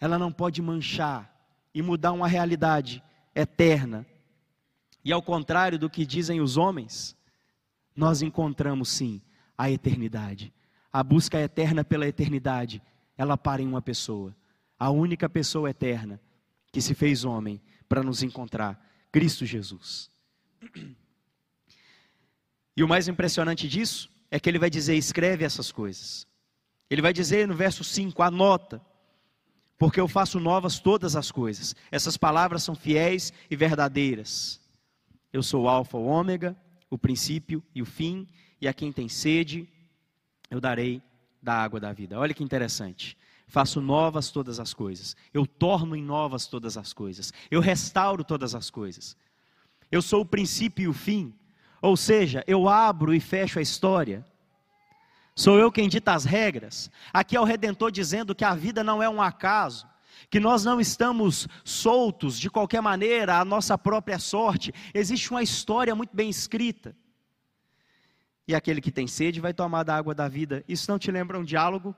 Ela 0.00 0.18
não 0.18 0.32
pode 0.32 0.60
manchar 0.60 1.32
e 1.72 1.82
mudar 1.82 2.12
uma 2.12 2.28
realidade 2.28 3.02
eterna. 3.34 4.06
E 5.04 5.12
ao 5.12 5.22
contrário 5.22 5.78
do 5.78 5.88
que 5.88 6.04
dizem 6.04 6.40
os 6.40 6.56
homens, 6.56 7.16
nós 7.94 8.22
encontramos 8.22 8.88
sim 8.88 9.22
a 9.56 9.70
eternidade. 9.70 10.52
A 10.92 11.02
busca 11.02 11.38
eterna 11.38 11.84
pela 11.84 12.06
eternidade, 12.06 12.82
ela 13.16 13.36
para 13.36 13.62
em 13.62 13.66
uma 13.66 13.82
pessoa, 13.82 14.34
a 14.78 14.90
única 14.90 15.28
pessoa 15.28 15.70
eterna 15.70 16.20
que 16.72 16.80
se 16.80 16.94
fez 16.94 17.24
homem 17.24 17.60
para 17.88 18.02
nos 18.02 18.22
encontrar, 18.22 18.78
Cristo 19.10 19.46
Jesus. 19.46 20.10
E 22.76 22.82
o 22.82 22.88
mais 22.88 23.08
impressionante 23.08 23.66
disso 23.68 24.10
é 24.30 24.38
que 24.38 24.48
ele 24.48 24.58
vai 24.58 24.68
dizer: 24.68 24.94
escreve 24.96 25.44
essas 25.44 25.72
coisas. 25.72 26.26
Ele 26.90 27.00
vai 27.00 27.12
dizer 27.12 27.48
no 27.48 27.54
verso 27.54 27.82
5: 27.82 28.22
anota, 28.22 28.80
porque 29.78 30.00
eu 30.00 30.06
faço 30.06 30.38
novas 30.38 30.78
todas 30.78 31.16
as 31.16 31.30
coisas. 31.30 31.74
Essas 31.90 32.16
palavras 32.16 32.62
são 32.62 32.74
fiéis 32.74 33.32
e 33.50 33.56
verdadeiras. 33.56 34.60
Eu 35.32 35.42
sou 35.42 35.64
o 35.64 35.68
Alfa, 35.68 35.96
o 35.96 36.06
Ômega, 36.06 36.56
o 36.90 36.98
princípio 36.98 37.62
e 37.74 37.80
o 37.80 37.86
fim, 37.86 38.28
e 38.60 38.68
a 38.68 38.74
quem 38.74 38.92
tem 38.92 39.08
sede, 39.08 39.68
eu 40.50 40.60
darei 40.60 41.02
da 41.46 41.54
água 41.54 41.78
da 41.78 41.92
vida. 41.92 42.18
Olha 42.18 42.34
que 42.34 42.42
interessante. 42.42 43.16
Faço 43.46 43.80
novas 43.80 44.32
todas 44.32 44.58
as 44.58 44.74
coisas. 44.74 45.16
Eu 45.32 45.46
torno 45.46 45.94
em 45.94 46.02
novas 46.02 46.48
todas 46.48 46.76
as 46.76 46.92
coisas. 46.92 47.32
Eu 47.48 47.60
restauro 47.60 48.24
todas 48.24 48.52
as 48.52 48.68
coisas. 48.68 49.16
Eu 49.90 50.02
sou 50.02 50.22
o 50.22 50.26
princípio 50.26 50.82
e 50.82 50.88
o 50.88 50.92
fim. 50.92 51.32
Ou 51.80 51.96
seja, 51.96 52.42
eu 52.48 52.68
abro 52.68 53.14
e 53.14 53.20
fecho 53.20 53.60
a 53.60 53.62
história. 53.62 54.26
Sou 55.36 55.56
eu 55.56 55.70
quem 55.70 55.88
dita 55.88 56.14
as 56.14 56.24
regras. 56.24 56.90
Aqui 57.12 57.36
é 57.36 57.40
o 57.40 57.44
redentor 57.44 57.92
dizendo 57.92 58.34
que 58.34 58.44
a 58.44 58.56
vida 58.56 58.82
não 58.82 59.00
é 59.00 59.08
um 59.08 59.22
acaso, 59.22 59.86
que 60.28 60.40
nós 60.40 60.64
não 60.64 60.80
estamos 60.80 61.46
soltos 61.62 62.40
de 62.40 62.50
qualquer 62.50 62.80
maneira 62.80 63.38
à 63.38 63.44
nossa 63.44 63.78
própria 63.78 64.18
sorte. 64.18 64.74
Existe 64.92 65.30
uma 65.30 65.44
história 65.44 65.94
muito 65.94 66.16
bem 66.16 66.28
escrita. 66.28 66.96
E 68.48 68.54
aquele 68.54 68.80
que 68.80 68.92
tem 68.92 69.06
sede 69.06 69.40
vai 69.40 69.52
tomar 69.52 69.82
da 69.82 69.96
água 69.96 70.14
da 70.14 70.28
vida. 70.28 70.64
Isso 70.68 70.90
não 70.90 70.98
te 70.98 71.10
lembra 71.10 71.38
um 71.38 71.44
diálogo 71.44 71.94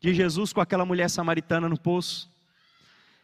de 0.00 0.14
Jesus 0.14 0.52
com 0.52 0.60
aquela 0.60 0.84
mulher 0.84 1.08
samaritana 1.08 1.68
no 1.68 1.78
poço? 1.78 2.30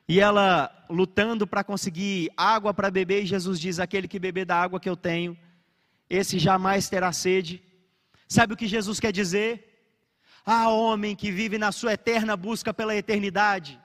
E 0.08 0.20
ela 0.20 0.72
lutando 0.88 1.46
para 1.46 1.62
conseguir 1.62 2.30
água 2.36 2.72
para 2.72 2.90
beber, 2.90 3.22
e 3.22 3.26
Jesus 3.26 3.60
diz: 3.60 3.78
Aquele 3.78 4.08
que 4.08 4.18
beber 4.18 4.46
da 4.46 4.56
água 4.56 4.80
que 4.80 4.88
eu 4.88 4.96
tenho, 4.96 5.36
esse 6.08 6.38
jamais 6.38 6.88
terá 6.88 7.12
sede. 7.12 7.62
Sabe 8.26 8.54
o 8.54 8.56
que 8.56 8.66
Jesus 8.66 8.98
quer 8.98 9.12
dizer? 9.12 9.66
Ah, 10.46 10.70
homem 10.70 11.14
que 11.14 11.30
vive 11.30 11.58
na 11.58 11.70
sua 11.70 11.92
eterna 11.92 12.36
busca 12.36 12.72
pela 12.72 12.96
eternidade, 12.96 13.78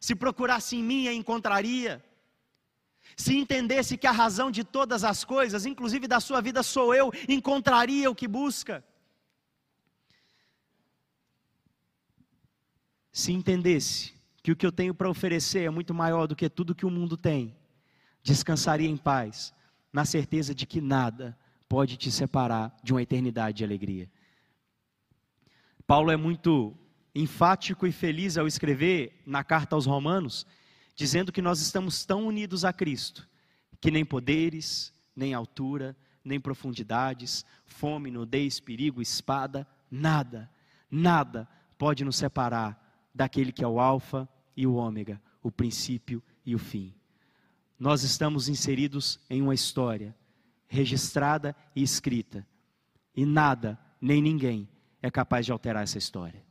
se 0.00 0.16
procurasse 0.16 0.76
em 0.76 0.82
mim, 0.82 1.06
a 1.06 1.14
encontraria. 1.14 2.04
Se 3.18 3.36
entendesse 3.36 3.98
que 3.98 4.06
a 4.06 4.12
razão 4.12 4.48
de 4.48 4.62
todas 4.62 5.02
as 5.02 5.24
coisas, 5.24 5.66
inclusive 5.66 6.06
da 6.06 6.20
sua 6.20 6.40
vida, 6.40 6.62
sou 6.62 6.94
eu, 6.94 7.12
encontraria 7.28 8.08
o 8.08 8.14
que 8.14 8.28
busca. 8.28 8.82
Se 13.10 13.32
entendesse 13.32 14.14
que 14.40 14.52
o 14.52 14.56
que 14.56 14.64
eu 14.64 14.70
tenho 14.70 14.94
para 14.94 15.10
oferecer 15.10 15.64
é 15.64 15.70
muito 15.70 15.92
maior 15.92 16.28
do 16.28 16.36
que 16.36 16.48
tudo 16.48 16.76
que 16.76 16.86
o 16.86 16.90
mundo 16.90 17.16
tem, 17.16 17.56
descansaria 18.22 18.88
em 18.88 18.96
paz, 18.96 19.52
na 19.92 20.04
certeza 20.04 20.54
de 20.54 20.64
que 20.64 20.80
nada 20.80 21.36
pode 21.68 21.96
te 21.96 22.12
separar 22.12 22.72
de 22.84 22.92
uma 22.92 23.02
eternidade 23.02 23.58
de 23.58 23.64
alegria. 23.64 24.08
Paulo 25.88 26.12
é 26.12 26.16
muito 26.16 26.72
enfático 27.12 27.84
e 27.84 27.90
feliz 27.90 28.38
ao 28.38 28.46
escrever 28.46 29.20
na 29.26 29.42
carta 29.42 29.74
aos 29.74 29.86
Romanos, 29.86 30.46
dizendo 30.98 31.30
que 31.30 31.40
nós 31.40 31.60
estamos 31.60 32.04
tão 32.04 32.26
unidos 32.26 32.64
a 32.64 32.72
Cristo 32.72 33.28
que 33.80 33.88
nem 33.88 34.04
poderes, 34.04 34.92
nem 35.14 35.32
altura, 35.32 35.96
nem 36.24 36.40
profundidades, 36.40 37.46
fome, 37.64 38.10
nudez, 38.10 38.58
perigo, 38.58 39.00
espada, 39.00 39.64
nada, 39.88 40.50
nada 40.90 41.48
pode 41.78 42.04
nos 42.04 42.16
separar 42.16 43.08
daquele 43.14 43.52
que 43.52 43.62
é 43.62 43.68
o 43.68 43.78
Alfa 43.78 44.28
e 44.56 44.66
o 44.66 44.74
ômega, 44.74 45.22
o 45.40 45.52
princípio 45.52 46.20
e 46.44 46.52
o 46.56 46.58
fim. 46.58 46.92
Nós 47.78 48.02
estamos 48.02 48.48
inseridos 48.48 49.20
em 49.30 49.40
uma 49.40 49.54
história 49.54 50.16
registrada 50.66 51.54
e 51.76 51.82
escrita, 51.84 52.44
e 53.14 53.24
nada, 53.24 53.78
nem 54.00 54.20
ninguém 54.20 54.68
é 55.00 55.12
capaz 55.12 55.46
de 55.46 55.52
alterar 55.52 55.84
essa 55.84 55.96
história. 55.96 56.47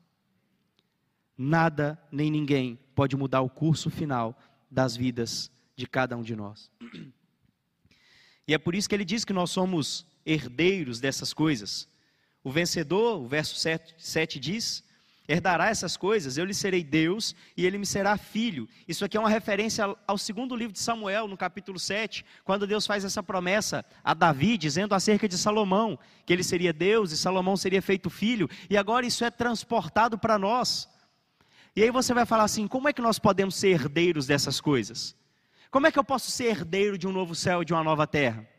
Nada, 1.37 2.01
nem 2.11 2.31
ninguém 2.31 2.79
pode 2.95 3.15
mudar 3.15 3.41
o 3.41 3.49
curso 3.49 3.89
final 3.89 4.37
das 4.71 4.95
vidas 4.95 5.51
de 5.75 5.85
cada 5.85 6.17
um 6.17 6.23
de 6.23 6.35
nós. 6.35 6.71
E 8.47 8.53
é 8.53 8.57
por 8.57 8.73
isso 8.73 8.89
que 8.89 8.95
ele 8.95 9.05
diz 9.05 9.23
que 9.23 9.33
nós 9.33 9.51
somos 9.51 10.05
herdeiros 10.25 10.99
dessas 10.99 11.33
coisas. 11.33 11.87
O 12.43 12.49
vencedor, 12.49 13.19
o 13.19 13.27
verso 13.27 13.55
7, 13.55 13.93
7 13.97 14.39
diz: 14.39 14.83
herdará 15.27 15.67
essas 15.69 15.97
coisas, 15.97 16.37
eu 16.37 16.45
lhe 16.45 16.53
serei 16.53 16.83
Deus 16.83 17.35
e 17.55 17.65
ele 17.65 17.77
me 17.77 17.85
será 17.85 18.17
filho. 18.17 18.67
Isso 18.87 19.03
aqui 19.03 19.17
é 19.17 19.19
uma 19.19 19.29
referência 19.29 19.95
ao 20.07 20.17
segundo 20.17 20.55
livro 20.55 20.71
de 20.71 20.79
Samuel, 20.79 21.27
no 21.27 21.35
capítulo 21.35 21.77
7, 21.77 22.25
quando 22.45 22.65
Deus 22.65 22.87
faz 22.87 23.03
essa 23.03 23.21
promessa 23.21 23.85
a 24.03 24.13
Davi, 24.13 24.57
dizendo 24.57 24.95
acerca 24.95 25.27
de 25.27 25.37
Salomão, 25.37 25.99
que 26.25 26.31
ele 26.31 26.43
seria 26.43 26.71
Deus 26.71 27.11
e 27.11 27.17
Salomão 27.17 27.57
seria 27.57 27.81
feito 27.81 28.09
filho, 28.09 28.49
e 28.69 28.77
agora 28.77 29.05
isso 29.05 29.25
é 29.25 29.29
transportado 29.29 30.17
para 30.17 30.39
nós. 30.39 30.87
E 31.77 31.83
aí 31.83 31.91
você 31.91 32.11
vai 32.11 32.25
falar 32.25 32.45
assim: 32.45 32.67
como 32.67 32.89
é 32.89 32.93
que 32.93 33.03
nós 33.03 33.19
podemos 33.19 33.53
ser 33.53 33.67
herdeiros 33.67 34.25
dessas 34.25 34.59
coisas? 34.59 35.15
Como 35.69 35.85
é 35.85 35.91
que 35.91 35.99
eu 35.99 36.03
posso 36.03 36.31
ser 36.31 36.45
herdeiro 36.45 36.97
de 36.97 37.07
um 37.07 37.11
novo 37.11 37.35
céu 37.35 37.61
e 37.61 37.65
de 37.65 37.71
uma 37.71 37.83
nova 37.83 38.07
terra? 38.07 38.49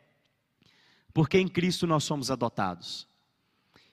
Porque 1.12 1.36
em 1.36 1.48
Cristo 1.48 1.84
nós 1.84 2.04
somos 2.04 2.30
adotados. 2.30 3.08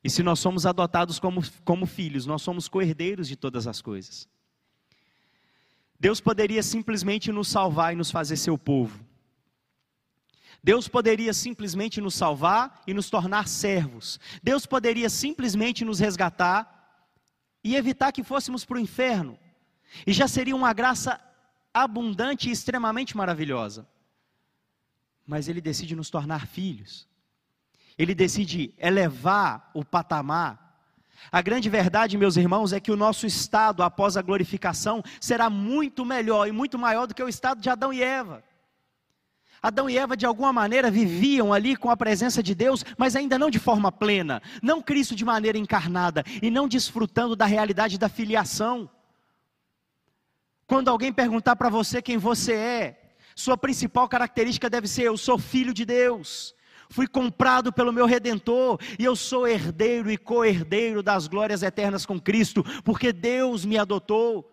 E 0.03 0.11
se 0.11 0.21
nós 0.21 0.37
somos 0.37 0.67
adotados 0.67 1.17
como, 1.17 1.41
como 1.63 1.87
filhos, 1.87 2.27
nós 2.27 2.43
somos 2.43 2.67
co-herdeiros 2.67 3.27
de 3.27 3.35
todas 3.35 3.65
as 3.65 3.81
coisas. 3.81 4.29
Deus 5.99 6.21
poderia 6.21 6.61
simplesmente 6.61 7.31
nos 7.31 7.47
salvar 7.47 7.93
e 7.93 7.95
nos 7.95 8.11
fazer 8.11 8.37
seu 8.37 8.59
povo. 8.59 9.03
Deus 10.63 10.87
poderia 10.87 11.33
simplesmente 11.33 11.99
nos 11.99 12.13
salvar 12.13 12.83
e 12.85 12.93
nos 12.93 13.09
tornar 13.09 13.47
servos. 13.47 14.19
Deus 14.43 14.67
poderia 14.67 15.09
simplesmente 15.09 15.83
nos 15.83 15.97
resgatar 15.97 16.74
e 17.65 17.75
evitar 17.75 18.13
que 18.13 18.23
fôssemos 18.23 18.63
para 18.63 18.77
o 18.77 18.79
inferno. 18.79 19.37
E 20.07 20.13
já 20.13 20.27
seria 20.27 20.55
uma 20.55 20.71
graça 20.71 21.19
abundante 21.73 22.47
e 22.47 22.51
extremamente 22.53 23.17
maravilhosa. 23.17 23.85
Mas 25.27 25.49
Ele 25.49 25.59
decide 25.59 25.97
nos 25.97 26.09
tornar 26.09 26.47
filhos 26.47 27.07
ele 27.97 28.13
decide 28.13 28.73
elevar 28.77 29.69
o 29.73 29.83
patamar. 29.83 30.63
A 31.31 31.41
grande 31.41 31.69
verdade, 31.69 32.17
meus 32.17 32.35
irmãos, 32.37 32.73
é 32.73 32.79
que 32.79 32.91
o 32.91 32.97
nosso 32.97 33.25
estado 33.25 33.81
após 33.81 34.17
a 34.17 34.21
glorificação 34.21 35.01
será 35.19 35.49
muito 35.49 36.05
melhor 36.05 36.47
e 36.47 36.51
muito 36.51 36.77
maior 36.77 37.07
do 37.07 37.15
que 37.15 37.23
o 37.23 37.29
estado 37.29 37.61
de 37.61 37.69
Adão 37.69 37.91
e 37.91 38.03
Eva. 38.03 38.43
Adão 39.61 39.89
e 39.89 39.97
Eva, 39.97 40.15
de 40.15 40.25
alguma 40.25 40.53
maneira, 40.53 40.91
viviam 40.91 41.53
ali 41.53 41.75
com 41.75 41.89
a 41.89 41.97
presença 41.97 42.41
de 42.43 42.53
Deus, 42.53 42.83
mas 42.97 43.15
ainda 43.15 43.39
não 43.39 43.49
de 43.49 43.59
forma 43.59 43.91
plena, 43.91 44.41
não 44.61 44.81
Cristo 44.81 45.15
de 45.15 45.25
maneira 45.25 45.57
encarnada 45.57 46.23
e 46.41 46.51
não 46.51 46.67
desfrutando 46.67 47.35
da 47.35 47.45
realidade 47.45 47.97
da 47.97 48.09
filiação. 48.09 48.89
Quando 50.67 50.89
alguém 50.89 51.11
perguntar 51.11 51.55
para 51.55 51.69
você 51.69 52.01
quem 52.01 52.17
você 52.17 52.53
é, 52.53 53.11
sua 53.35 53.57
principal 53.57 54.07
característica 54.07 54.69
deve 54.69 54.87
ser: 54.87 55.03
eu 55.03 55.17
sou 55.17 55.37
filho 55.37 55.73
de 55.73 55.85
Deus 55.85 56.55
fui 56.89 57.07
comprado 57.07 57.73
pelo 57.73 57.91
meu 57.91 58.05
redentor 58.05 58.79
e 58.97 59.03
eu 59.03 59.15
sou 59.15 59.47
herdeiro 59.47 60.11
e 60.11 60.17
co-herdeiro 60.17 61.01
das 61.01 61.27
glórias 61.27 61.63
eternas 61.63 62.05
com 62.05 62.19
Cristo, 62.19 62.63
porque 62.83 63.11
Deus 63.11 63.65
me 63.65 63.77
adotou, 63.77 64.49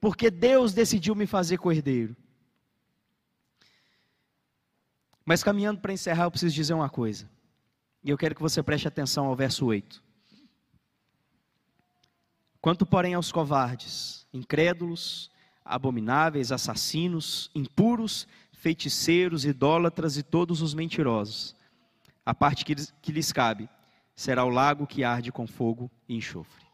porque 0.00 0.30
Deus 0.30 0.72
decidiu 0.72 1.14
me 1.14 1.26
fazer 1.26 1.58
co-herdeiro. 1.58 2.16
Mas 5.26 5.42
caminhando 5.42 5.80
para 5.80 5.92
encerrar, 5.92 6.24
eu 6.24 6.30
preciso 6.30 6.54
dizer 6.54 6.72
uma 6.72 6.88
coisa. 6.88 7.28
E 8.02 8.10
eu 8.10 8.16
quero 8.16 8.36
que 8.36 8.40
você 8.40 8.62
preste 8.62 8.86
atenção 8.86 9.26
ao 9.26 9.34
verso 9.34 9.66
8. 9.66 10.00
Quanto, 12.60 12.86
porém, 12.86 13.14
aos 13.14 13.32
covardes, 13.32 14.24
incrédulos, 14.32 15.28
abomináveis, 15.64 16.52
assassinos, 16.52 17.50
impuros, 17.56 18.28
feiticeiros, 18.52 19.44
idólatras 19.44 20.16
e 20.16 20.22
todos 20.22 20.62
os 20.62 20.74
mentirosos. 20.74 21.56
A 22.24 22.32
parte 22.32 22.64
que, 22.64 22.76
que 23.02 23.12
lhes 23.12 23.32
cabe 23.32 23.68
será 24.14 24.44
o 24.44 24.48
lago 24.48 24.86
que 24.86 25.02
arde 25.02 25.32
com 25.32 25.46
fogo 25.46 25.90
e 26.08 26.16
enxofre. 26.16 26.65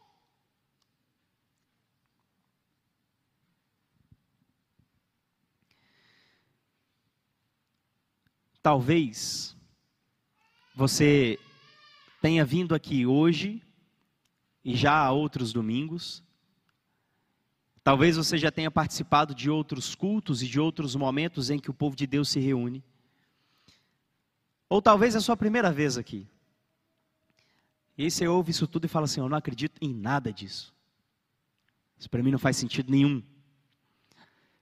Talvez 8.63 9.55
você 10.73 11.37
tenha 12.19 12.43
vindo 12.43 12.73
aqui 12.73 13.05
hoje 13.05 13.61
e 14.65 14.75
já 14.75 14.95
há 14.95 15.11
outros 15.11 15.53
domingos 15.53 16.23
Talvez 17.83 18.15
você 18.15 18.37
já 18.37 18.49
tenha 18.49 18.71
participado 18.71 19.35
de 19.35 19.49
outros 19.49 19.93
cultos 19.93 20.41
e 20.41 20.47
de 20.47 20.57
outros 20.57 20.95
momentos 20.95 21.49
em 21.49 21.59
que 21.59 21.69
o 21.69 21.73
povo 21.73 21.97
de 21.97 22.07
Deus 22.07 22.29
se 22.29 22.39
reúne. 22.39 22.81
Ou 24.69 24.81
talvez 24.81 25.15
é 25.15 25.17
a 25.17 25.21
sua 25.21 25.35
primeira 25.35 25.69
vez 25.69 25.97
aqui. 25.97 26.25
E 27.97 28.05
aí 28.05 28.09
você 28.09 28.25
ouve 28.25 28.51
isso 28.51 28.65
tudo 28.67 28.85
e 28.85 28.87
fala 28.87 29.03
assim: 29.03 29.19
Eu 29.19 29.27
não 29.27 29.37
acredito 29.37 29.77
em 29.81 29.93
nada 29.93 30.31
disso. 30.31 30.73
Isso 31.99 32.09
para 32.09 32.23
mim 32.23 32.31
não 32.31 32.39
faz 32.39 32.55
sentido 32.55 32.89
nenhum. 32.89 33.21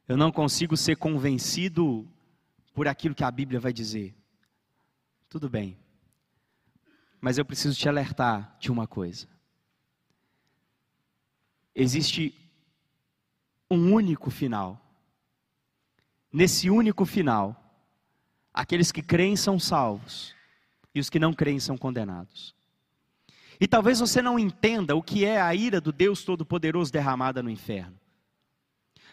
Eu 0.07 0.17
não 0.17 0.31
consigo 0.31 0.75
ser 0.75 0.97
convencido 0.97 2.07
por 2.73 2.87
aquilo 2.87 3.15
que 3.15 3.23
a 3.23 3.31
Bíblia 3.31 3.59
vai 3.59 3.73
dizer. 3.73 4.15
Tudo 5.29 5.49
bem. 5.49 5.77
Mas 7.19 7.37
eu 7.37 7.45
preciso 7.45 7.77
te 7.77 7.87
alertar 7.87 8.57
de 8.59 8.71
uma 8.71 8.87
coisa. 8.87 9.27
Existe 11.73 12.35
um 13.69 13.93
único 13.93 14.29
final. 14.29 14.79
Nesse 16.31 16.69
único 16.69 17.05
final, 17.05 17.55
aqueles 18.53 18.91
que 18.91 19.01
creem 19.01 19.35
são 19.35 19.59
salvos 19.59 20.35
e 20.93 20.99
os 20.99 21.09
que 21.09 21.19
não 21.19 21.33
creem 21.33 21.59
são 21.59 21.77
condenados. 21.77 22.55
E 23.59 23.67
talvez 23.67 23.99
você 23.99 24.21
não 24.21 24.39
entenda 24.39 24.95
o 24.95 25.03
que 25.03 25.23
é 25.23 25.39
a 25.39 25.53
ira 25.53 25.79
do 25.79 25.91
Deus 25.91 26.23
Todo-Poderoso 26.23 26.91
derramada 26.91 27.43
no 27.43 27.49
inferno. 27.49 28.00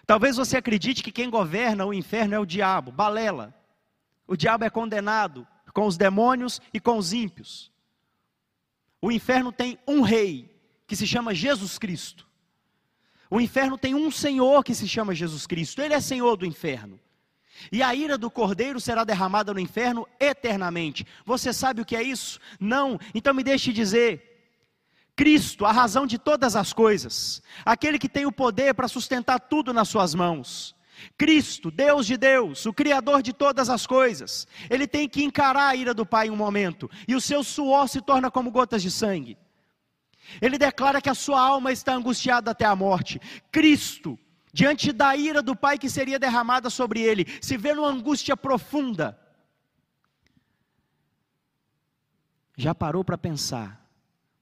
Talvez 0.08 0.38
você 0.38 0.56
acredite 0.56 1.02
que 1.02 1.12
quem 1.12 1.28
governa 1.28 1.84
o 1.84 1.92
inferno 1.92 2.34
é 2.34 2.38
o 2.38 2.46
diabo, 2.46 2.90
balela. 2.90 3.54
O 4.26 4.38
diabo 4.38 4.64
é 4.64 4.70
condenado 4.70 5.46
com 5.74 5.86
os 5.86 5.98
demônios 5.98 6.62
e 6.72 6.80
com 6.80 6.96
os 6.96 7.12
ímpios. 7.12 7.70
O 9.02 9.12
inferno 9.12 9.52
tem 9.52 9.78
um 9.86 10.00
rei, 10.00 10.50
que 10.86 10.96
se 10.96 11.06
chama 11.06 11.34
Jesus 11.34 11.78
Cristo. 11.78 12.26
O 13.30 13.38
inferno 13.38 13.76
tem 13.76 13.94
um 13.94 14.10
Senhor 14.10 14.64
que 14.64 14.74
se 14.74 14.88
chama 14.88 15.14
Jesus 15.14 15.46
Cristo, 15.46 15.82
Ele 15.82 15.92
é 15.92 16.00
Senhor 16.00 16.38
do 16.38 16.46
inferno. 16.46 16.98
E 17.70 17.82
a 17.82 17.94
ira 17.94 18.16
do 18.16 18.30
cordeiro 18.30 18.80
será 18.80 19.04
derramada 19.04 19.52
no 19.52 19.60
inferno 19.60 20.08
eternamente. 20.18 21.06
Você 21.26 21.52
sabe 21.52 21.82
o 21.82 21.84
que 21.84 21.94
é 21.94 22.02
isso? 22.02 22.40
Não. 22.58 22.98
Então 23.14 23.34
me 23.34 23.42
deixe 23.42 23.74
dizer. 23.74 24.37
Cristo, 25.18 25.66
a 25.66 25.72
razão 25.72 26.06
de 26.06 26.16
todas 26.16 26.54
as 26.54 26.72
coisas, 26.72 27.42
aquele 27.64 27.98
que 27.98 28.08
tem 28.08 28.24
o 28.24 28.30
poder 28.30 28.72
para 28.72 28.86
sustentar 28.86 29.40
tudo 29.40 29.74
nas 29.74 29.88
suas 29.88 30.14
mãos. 30.14 30.76
Cristo, 31.16 31.72
Deus 31.72 32.06
de 32.06 32.16
Deus, 32.16 32.64
o 32.66 32.72
Criador 32.72 33.20
de 33.20 33.32
todas 33.32 33.68
as 33.68 33.84
coisas, 33.84 34.46
ele 34.70 34.86
tem 34.86 35.08
que 35.08 35.24
encarar 35.24 35.70
a 35.70 35.74
ira 35.74 35.92
do 35.92 36.06
Pai 36.06 36.28
em 36.28 36.30
um 36.30 36.36
momento, 36.36 36.88
e 37.08 37.16
o 37.16 37.20
seu 37.20 37.42
suor 37.42 37.88
se 37.88 38.00
torna 38.00 38.30
como 38.30 38.52
gotas 38.52 38.80
de 38.80 38.92
sangue. 38.92 39.36
Ele 40.40 40.56
declara 40.56 41.02
que 41.02 41.10
a 41.10 41.16
sua 41.16 41.40
alma 41.40 41.72
está 41.72 41.94
angustiada 41.94 42.52
até 42.52 42.64
a 42.64 42.76
morte. 42.76 43.20
Cristo, 43.50 44.16
diante 44.52 44.92
da 44.92 45.16
ira 45.16 45.42
do 45.42 45.56
Pai 45.56 45.78
que 45.78 45.90
seria 45.90 46.20
derramada 46.20 46.70
sobre 46.70 47.00
ele, 47.00 47.26
se 47.42 47.56
vê 47.56 47.74
numa 47.74 47.88
angústia 47.88 48.36
profunda. 48.36 49.18
Já 52.56 52.72
parou 52.72 53.02
para 53.02 53.18
pensar 53.18 53.87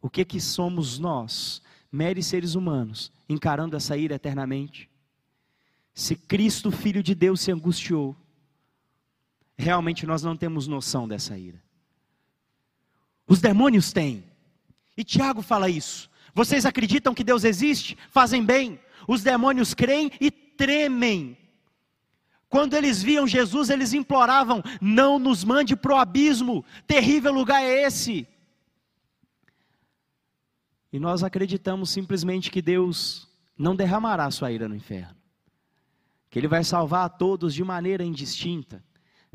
o 0.06 0.10
que 0.10 0.24
que 0.24 0.40
somos 0.40 1.00
nós, 1.00 1.60
meros 1.90 2.26
seres 2.26 2.54
humanos, 2.54 3.10
encarando 3.28 3.74
essa 3.76 3.96
ira 3.96 4.14
eternamente? 4.14 4.88
Se 5.92 6.14
Cristo, 6.14 6.70
Filho 6.70 7.02
de 7.02 7.12
Deus, 7.12 7.40
se 7.40 7.50
angustiou, 7.50 8.14
realmente 9.58 10.06
nós 10.06 10.22
não 10.22 10.36
temos 10.36 10.68
noção 10.68 11.08
dessa 11.08 11.36
ira. 11.36 11.60
Os 13.26 13.40
demônios 13.40 13.92
têm. 13.92 14.22
E 14.96 15.02
Tiago 15.02 15.42
fala 15.42 15.68
isso. 15.68 16.08
Vocês 16.32 16.64
acreditam 16.64 17.12
que 17.12 17.24
Deus 17.24 17.42
existe? 17.42 17.98
Fazem 18.08 18.44
bem. 18.44 18.78
Os 19.08 19.24
demônios 19.24 19.74
creem 19.74 20.12
e 20.20 20.30
tremem. 20.30 21.36
Quando 22.48 22.74
eles 22.74 23.02
viam 23.02 23.26
Jesus, 23.26 23.70
eles 23.70 23.92
imploravam: 23.92 24.62
Não 24.80 25.18
nos 25.18 25.42
mande 25.42 25.74
para 25.74 25.94
o 25.94 25.98
abismo, 25.98 26.64
terrível 26.86 27.32
lugar 27.32 27.60
é 27.60 27.82
esse. 27.82 28.28
E 30.92 30.98
nós 30.98 31.22
acreditamos 31.22 31.90
simplesmente 31.90 32.50
que 32.50 32.62
Deus 32.62 33.28
não 33.58 33.74
derramará 33.74 34.30
sua 34.30 34.52
ira 34.52 34.68
no 34.68 34.74
inferno, 34.74 35.16
que 36.30 36.38
Ele 36.38 36.48
vai 36.48 36.62
salvar 36.62 37.06
a 37.06 37.08
todos 37.08 37.54
de 37.54 37.64
maneira 37.64 38.04
indistinta, 38.04 38.84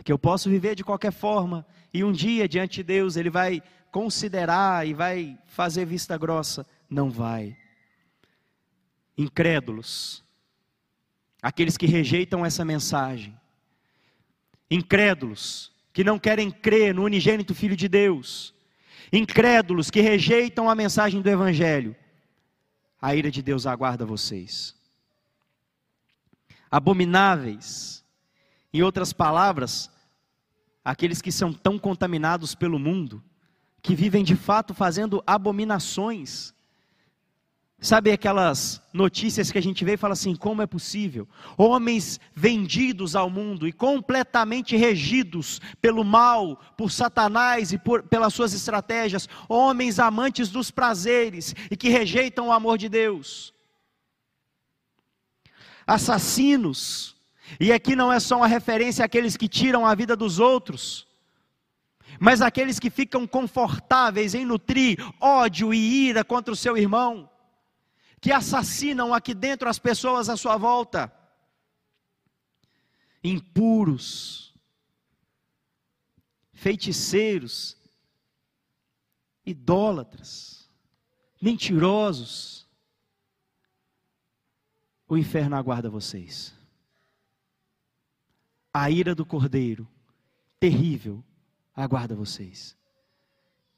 que 0.04 0.12
eu 0.12 0.18
posso 0.18 0.50
viver 0.50 0.76
de 0.76 0.84
qualquer 0.84 1.12
forma, 1.12 1.66
e 1.94 2.04
um 2.04 2.12
dia 2.12 2.48
diante 2.48 2.78
de 2.78 2.84
Deus 2.84 3.16
Ele 3.16 3.30
vai 3.30 3.62
considerar 3.92 4.88
e 4.88 4.94
vai 4.94 5.38
fazer 5.46 5.86
vista 5.86 6.18
grossa. 6.18 6.66
Não 6.90 7.10
vai. 7.10 7.56
Incrédulos, 9.18 10.24
aqueles 11.42 11.78
que 11.78 11.86
rejeitam 11.86 12.46
essa 12.46 12.64
mensagem, 12.64 13.38
incrédulos, 14.70 15.72
que 15.94 16.04
não 16.04 16.18
querem 16.18 16.50
crer 16.50 16.96
no 16.96 17.04
unigênito 17.04 17.54
Filho 17.54 17.76
de 17.76 17.90
Deus, 17.90 18.56
incrédulos 19.12 19.90
que 19.90 20.02
rejeitam 20.02 20.70
a 20.70 20.76
mensagem 20.76 21.22
do 21.22 21.30
Evangelho, 21.30 21.96
a 23.02 23.16
ira 23.16 23.32
de 23.32 23.42
Deus 23.42 23.66
aguarda 23.66 24.06
vocês. 24.06 24.76
Abomináveis, 26.70 28.06
em 28.74 28.82
outras 28.82 29.12
palavras, 29.12 29.92
aqueles 30.86 31.22
que 31.22 31.32
são 31.32 31.52
tão 31.52 31.78
contaminados 31.78 32.56
pelo 32.56 32.80
mundo, 32.80 33.22
que 33.82 33.96
vivem 33.96 34.24
de 34.24 34.36
fato 34.36 34.74
fazendo 34.74 35.22
abominações, 35.26 36.54
Sabe 37.84 38.12
aquelas 38.12 38.80
notícias 38.94 39.52
que 39.52 39.58
a 39.58 39.62
gente 39.62 39.84
vê 39.84 39.94
e 39.94 39.98
fala 39.98 40.14
assim: 40.14 40.36
como 40.36 40.62
é 40.62 40.68
possível? 40.68 41.28
Homens 41.58 42.20
vendidos 42.36 43.16
ao 43.16 43.28
mundo 43.28 43.68
e 43.68 43.74
completamente 43.74 44.78
regidos 44.78 45.60
pelo 45.82 46.04
mal, 46.04 46.62
por 46.78 46.92
Satanás 46.92 47.74
e 47.74 47.80
por, 47.80 48.04
pelas 48.04 48.36
suas 48.36 48.54
estratégias, 48.54 49.28
homens 49.50 49.98
amantes 49.98 50.50
dos 50.50 50.70
prazeres 50.70 51.56
e 51.72 51.76
que 51.76 51.90
rejeitam 51.90 52.50
o 52.50 52.52
amor 52.52 52.78
de 52.78 52.88
Deus. 52.88 53.52
Assassinos, 55.88 57.16
e 57.60 57.74
aqui 57.74 57.96
não 57.96 58.14
é 58.14 58.20
só 58.20 58.38
uma 58.38 58.48
referência 58.48 59.04
àqueles 59.04 59.36
que 59.36 59.48
tiram 59.48 59.88
a 59.88 59.96
vida 59.96 60.16
dos 60.16 60.38
outros, 60.38 61.08
mas 62.20 62.44
aqueles 62.44 62.78
que 62.78 62.92
ficam 62.92 63.26
confortáveis 63.26 64.36
em 64.36 64.46
nutrir 64.46 65.04
ódio 65.20 65.74
e 65.74 66.10
ira 66.10 66.24
contra 66.24 66.54
o 66.54 66.56
seu 66.56 66.78
irmão 66.78 67.28
que 68.22 68.32
assassinam 68.32 69.14
aqui 69.14 69.34
dentro 69.34 69.68
as 69.68 69.80
pessoas 69.80 70.30
à 70.30 70.38
sua 70.38 70.56
volta. 70.56 71.12
Impuros, 73.24 74.54
feiticeiros, 76.54 77.76
idólatras, 79.44 80.70
mentirosos. 81.42 82.70
O 85.08 85.18
inferno 85.18 85.56
aguarda 85.56 85.90
vocês. 85.90 86.54
A 88.72 88.90
ira 88.90 89.14
do 89.16 89.26
cordeiro, 89.26 89.88
terrível, 90.60 91.24
aguarda 91.76 92.16
vocês. 92.16 92.78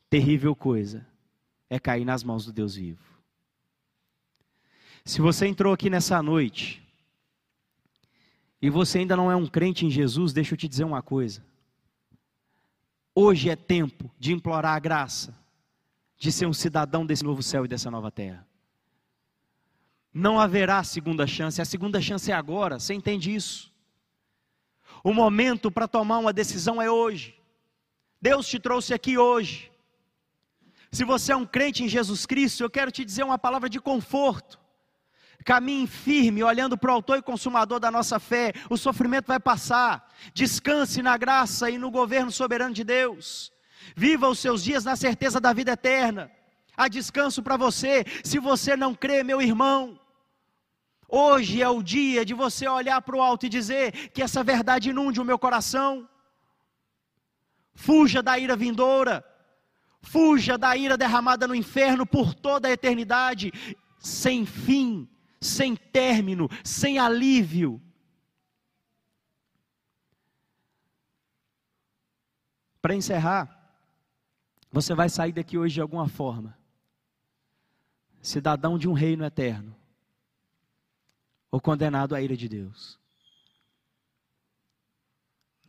Terrível 0.10 0.56
coisa 0.56 1.08
é 1.70 1.80
cair 1.80 2.06
nas 2.06 2.24
mãos 2.24 2.46
do 2.46 2.52
Deus 2.52 2.76
vivo. 2.76 3.13
Se 5.06 5.20
você 5.20 5.48
entrou 5.48 5.74
aqui 5.74 5.90
nessa 5.90 6.22
noite 6.24 6.82
e 8.62 8.70
você 8.70 9.00
ainda 9.00 9.18
não 9.18 9.30
é 9.30 9.36
um 9.36 9.48
crente 9.48 9.86
em 9.86 9.90
Jesus, 9.90 10.32
deixa 10.32 10.54
eu 10.54 10.58
te 10.58 10.68
dizer 10.68 10.86
uma 10.86 11.02
coisa. 11.02 11.44
Hoje 13.14 13.50
é 13.50 13.56
tempo 13.56 14.10
de 14.18 14.32
implorar 14.32 14.76
a 14.76 14.80
graça 14.80 15.38
de 16.18 16.32
ser 16.32 16.46
um 16.46 16.54
cidadão 16.54 17.06
desse 17.06 17.24
novo 17.24 17.44
céu 17.44 17.66
e 17.66 17.68
dessa 17.68 17.92
nova 17.92 18.10
terra. 18.10 18.48
Não 20.14 20.40
haverá 20.40 20.82
segunda 20.84 21.28
chance, 21.28 21.62
a 21.62 21.66
segunda 21.66 22.00
chance 22.00 22.32
é 22.32 22.34
agora, 22.34 22.80
você 22.80 22.94
entende 22.94 23.34
isso? 23.36 23.74
O 25.04 25.14
momento 25.14 25.70
para 25.70 25.88
tomar 25.88 26.20
uma 26.20 26.32
decisão 26.32 26.82
é 26.82 26.90
hoje. 26.90 27.36
Deus 28.22 28.48
te 28.48 28.58
trouxe 28.58 28.94
aqui 28.94 29.18
hoje. 29.18 29.70
Se 30.94 31.04
você 31.04 31.34
é 31.34 31.36
um 31.36 31.46
crente 31.46 31.84
em 31.84 31.90
Jesus 31.90 32.26
Cristo, 32.26 32.64
eu 32.64 32.70
quero 32.70 32.90
te 32.90 33.04
dizer 33.04 33.24
uma 33.24 33.38
palavra 33.38 33.68
de 33.68 33.82
conforto. 33.82 34.63
Caminhe 35.44 35.88
firme, 35.88 36.44
olhando 36.44 36.78
para 36.78 36.92
o 36.92 36.94
autor 36.94 37.18
e 37.18 37.22
consumador 37.22 37.80
da 37.80 37.92
nossa 37.92 38.20
fé. 38.20 38.54
O 38.70 38.78
sofrimento 38.78 39.28
vai 39.28 39.40
passar. 39.40 40.10
Descanse 40.34 41.02
na 41.02 41.18
graça 41.18 41.70
e 41.70 41.78
no 41.78 41.92
governo 41.92 42.32
soberano 42.32 42.74
de 42.74 42.84
Deus. 42.84 43.52
Viva 43.96 44.30
os 44.30 44.40
seus 44.40 44.64
dias 44.64 44.86
na 44.86 44.96
certeza 44.96 45.40
da 45.40 45.52
vida 45.52 45.74
eterna. 45.74 46.32
Há 46.78 46.88
descanso 46.88 47.44
para 47.44 47.58
você. 47.58 48.06
Se 48.24 48.40
você 48.40 48.76
não 48.76 48.96
crê, 48.96 49.24
meu 49.24 49.42
irmão, 49.42 50.00
hoje 51.08 51.62
é 51.62 51.70
o 51.70 51.84
dia 51.84 52.26
de 52.26 52.34
você 52.34 52.68
olhar 52.68 53.02
para 53.02 53.16
o 53.16 53.22
alto 53.22 53.46
e 53.46 53.50
dizer 53.50 54.10
que 54.10 54.22
essa 54.22 54.44
verdade 54.44 54.90
inunde 54.90 55.20
o 55.20 55.26
meu 55.26 55.38
coração. 55.38 56.08
Fuja 57.76 58.24
da 58.24 58.40
ira 58.40 58.56
vindoura. 58.56 59.26
Fuja 60.02 60.58
da 60.58 60.76
ira 60.76 60.98
derramada 60.98 61.48
no 61.48 61.56
inferno 61.56 62.06
por 62.06 62.34
toda 62.34 62.68
a 62.68 62.72
eternidade, 62.72 63.54
sem 64.00 64.46
fim 64.46 65.08
sem 65.44 65.76
término, 65.76 66.50
sem 66.64 66.98
alívio. 66.98 67.82
Para 72.82 72.96
encerrar, 72.96 73.64
você 74.72 74.94
vai 74.94 75.08
sair 75.08 75.32
daqui 75.32 75.58
hoje 75.58 75.76
de 75.76 75.82
alguma 75.82 76.08
forma, 76.08 76.58
cidadão 78.22 78.78
de 78.78 78.88
um 78.88 78.94
reino 78.94 79.24
eterno, 79.24 79.76
ou 81.52 81.62
condenado 81.62 82.16
à 82.16 82.22
ira 82.22 82.36
de 82.36 82.50
Deus. 82.50 83.00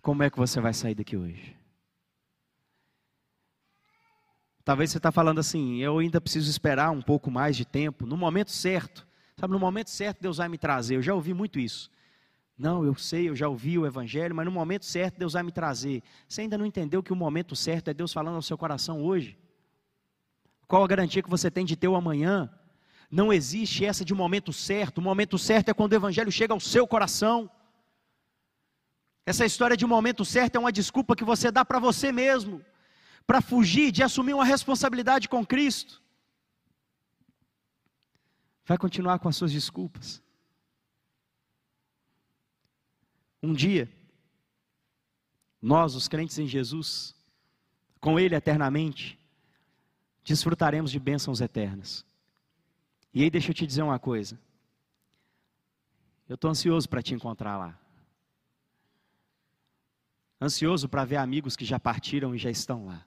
Como 0.00 0.22
é 0.22 0.30
que 0.30 0.37
você 0.37 0.60
vai 0.60 0.74
sair 0.74 0.94
daqui 0.94 1.16
hoje? 1.16 1.56
Talvez 4.64 4.90
você 4.90 4.96
está 4.96 5.12
falando 5.12 5.38
assim, 5.40 5.76
eu 5.76 5.98
ainda 5.98 6.20
preciso 6.20 6.50
esperar 6.50 6.90
um 6.90 7.02
pouco 7.02 7.30
mais 7.30 7.54
de 7.54 7.66
tempo, 7.66 8.06
no 8.06 8.16
momento 8.16 8.50
certo. 8.50 9.06
Sabe, 9.36 9.52
no 9.52 9.58
momento 9.58 9.90
certo 9.90 10.20
Deus 10.20 10.36
vai 10.36 10.48
me 10.48 10.58
trazer. 10.58 10.96
Eu 10.96 11.02
já 11.02 11.14
ouvi 11.14 11.34
muito 11.34 11.58
isso. 11.58 11.90
Não, 12.56 12.84
eu 12.84 12.94
sei, 12.94 13.28
eu 13.28 13.34
já 13.34 13.48
ouvi 13.48 13.76
o 13.76 13.84
Evangelho, 13.84 14.34
mas 14.34 14.46
no 14.46 14.52
momento 14.52 14.84
certo 14.84 15.18
Deus 15.18 15.32
vai 15.32 15.42
me 15.42 15.50
trazer. 15.50 16.02
Você 16.28 16.42
ainda 16.42 16.56
não 16.56 16.64
entendeu 16.64 17.02
que 17.02 17.12
o 17.12 17.16
momento 17.16 17.56
certo 17.56 17.88
é 17.88 17.94
Deus 17.94 18.12
falando 18.12 18.36
ao 18.36 18.42
seu 18.42 18.56
coração 18.56 19.02
hoje? 19.02 19.36
Qual 20.68 20.84
a 20.84 20.86
garantia 20.86 21.22
que 21.22 21.28
você 21.30 21.50
tem 21.50 21.64
de 21.64 21.76
ter 21.76 21.88
o 21.88 21.96
amanhã? 21.96 22.50
Não 23.10 23.32
existe 23.32 23.84
essa 23.84 24.04
de 24.04 24.14
momento 24.14 24.52
certo. 24.52 24.98
O 24.98 25.02
momento 25.02 25.36
certo 25.36 25.68
é 25.68 25.74
quando 25.74 25.92
o 25.92 25.96
Evangelho 25.96 26.30
chega 26.30 26.54
ao 26.54 26.60
seu 26.60 26.86
coração. 26.86 27.50
Essa 29.26 29.44
história 29.44 29.76
de 29.76 29.86
momento 29.86 30.24
certo 30.24 30.56
é 30.56 30.58
uma 30.58 30.72
desculpa 30.72 31.16
que 31.16 31.24
você 31.24 31.50
dá 31.50 31.64
para 31.64 31.78
você 31.78 32.12
mesmo, 32.12 32.64
para 33.26 33.40
fugir 33.40 33.90
de 33.90 34.02
assumir 34.02 34.34
uma 34.34 34.44
responsabilidade 34.44 35.28
com 35.28 35.44
Cristo. 35.44 36.03
Vai 38.64 38.79
continuar 38.79 39.18
com 39.18 39.29
as 39.29 39.37
suas 39.37 39.53
desculpas. 39.53 40.22
Um 43.42 43.53
dia, 43.53 43.90
nós, 45.61 45.94
os 45.94 46.09
crentes 46.09 46.38
em 46.38 46.46
Jesus, 46.46 47.14
com 48.00 48.18
Ele 48.18 48.35
eternamente, 48.35 49.18
desfrutaremos 50.22 50.90
de 50.90 50.98
bênçãos 50.98 51.40
eternas. 51.40 52.05
E 53.12 53.22
aí, 53.22 53.31
deixa 53.31 53.50
eu 53.50 53.55
te 53.55 53.66
dizer 53.66 53.83
uma 53.83 53.98
coisa. 53.98 54.40
Eu 56.27 56.37
estou 56.37 56.50
ansioso 56.50 56.88
para 56.88 57.03
te 57.03 57.14
encontrar 57.14 57.59
lá. 57.59 57.79
Ansioso 60.40 60.88
para 60.88 61.05
ver 61.05 61.16
amigos 61.16 61.55
que 61.55 61.64
já 61.64 61.79
partiram 61.79 62.35
e 62.35 62.38
já 62.38 62.50
estão 62.50 62.87
lá 62.87 63.07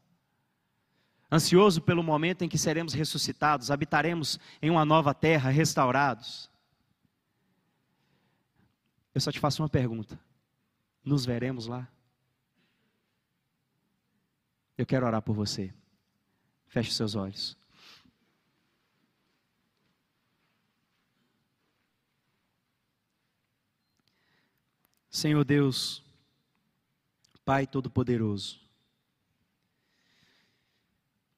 ansioso 1.31 1.81
pelo 1.81 2.03
momento 2.03 2.43
em 2.43 2.49
que 2.49 2.57
seremos 2.57 2.93
ressuscitados, 2.93 3.71
habitaremos 3.71 4.39
em 4.61 4.69
uma 4.69 4.85
nova 4.85 5.13
terra, 5.13 5.49
restaurados. 5.49 6.49
Eu 9.13 9.21
só 9.21 9.31
te 9.31 9.39
faço 9.39 9.61
uma 9.61 9.69
pergunta: 9.69 10.19
nos 11.03 11.25
veremos 11.25 11.67
lá? 11.67 11.87
Eu 14.77 14.85
quero 14.85 15.05
orar 15.05 15.21
por 15.21 15.33
você. 15.33 15.73
Feche 16.67 16.91
seus 16.91 17.15
olhos. 17.15 17.57
Senhor 25.09 25.43
Deus, 25.43 26.03
Pai 27.43 27.65
Todo-Poderoso, 27.65 28.61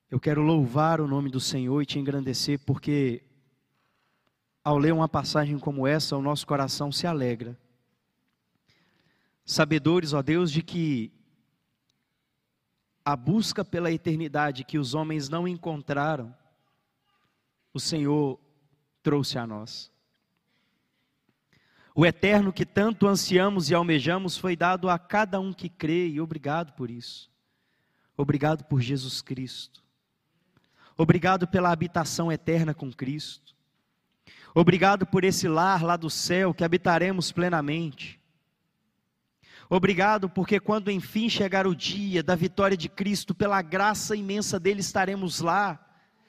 eu 0.09 0.19
quero 0.19 0.41
louvar 0.41 0.99
o 0.99 1.07
nome 1.07 1.29
do 1.29 1.39
Senhor 1.39 1.81
e 1.81 1.85
te 1.85 1.99
engrandecer, 1.99 2.59
porque 2.65 3.23
ao 4.63 4.77
ler 4.77 4.91
uma 4.91 5.07
passagem 5.07 5.59
como 5.59 5.85
essa, 5.85 6.17
o 6.17 6.21
nosso 6.21 6.47
coração 6.47 6.91
se 6.91 7.05
alegra. 7.05 7.57
Sabedores, 9.45 10.13
ó 10.13 10.21
Deus, 10.21 10.51
de 10.51 10.63
que 10.63 11.11
a 13.05 13.15
busca 13.15 13.63
pela 13.63 13.91
eternidade 13.91 14.63
que 14.63 14.79
os 14.79 14.95
homens 14.95 15.29
não 15.29 15.47
encontraram, 15.47 16.35
o 17.71 17.79
Senhor 17.79 18.39
trouxe 19.03 19.37
a 19.37 19.45
nós. 19.45 19.91
O 21.93 22.05
eterno 22.05 22.51
que 22.51 22.65
tanto 22.65 23.07
ansiamos 23.07 23.69
e 23.69 23.75
almejamos 23.75 24.37
foi 24.37 24.55
dado 24.55 24.89
a 24.89 24.97
cada 24.97 25.39
um 25.39 25.53
que 25.53 25.69
crê, 25.69 26.07
e 26.07 26.19
obrigado 26.19 26.73
por 26.73 26.89
isso. 26.89 27.29
Obrigado 28.17 28.63
por 28.63 28.81
Jesus 28.81 29.21
Cristo. 29.21 29.88
Obrigado 31.01 31.47
pela 31.47 31.71
habitação 31.71 32.29
eterna 32.29 32.73
com 32.73 32.91
Cristo. 32.91 33.55
Obrigado 34.53 35.05
por 35.05 35.23
esse 35.23 35.47
lar 35.47 35.81
lá 35.81 35.95
do 35.95 36.09
céu 36.09 36.53
que 36.53 36.61
habitaremos 36.61 37.31
plenamente. 37.31 38.19
Obrigado 39.69 40.29
porque 40.29 40.59
quando 40.59 40.91
enfim 40.91 41.29
chegar 41.29 41.65
o 41.65 41.73
dia 41.73 42.21
da 42.21 42.35
vitória 42.35 42.75
de 42.75 42.89
Cristo, 42.89 43.33
pela 43.33 43.61
graça 43.61 44.13
imensa 44.13 44.59
dele 44.59 44.81
estaremos 44.81 45.39
lá, 45.39 45.79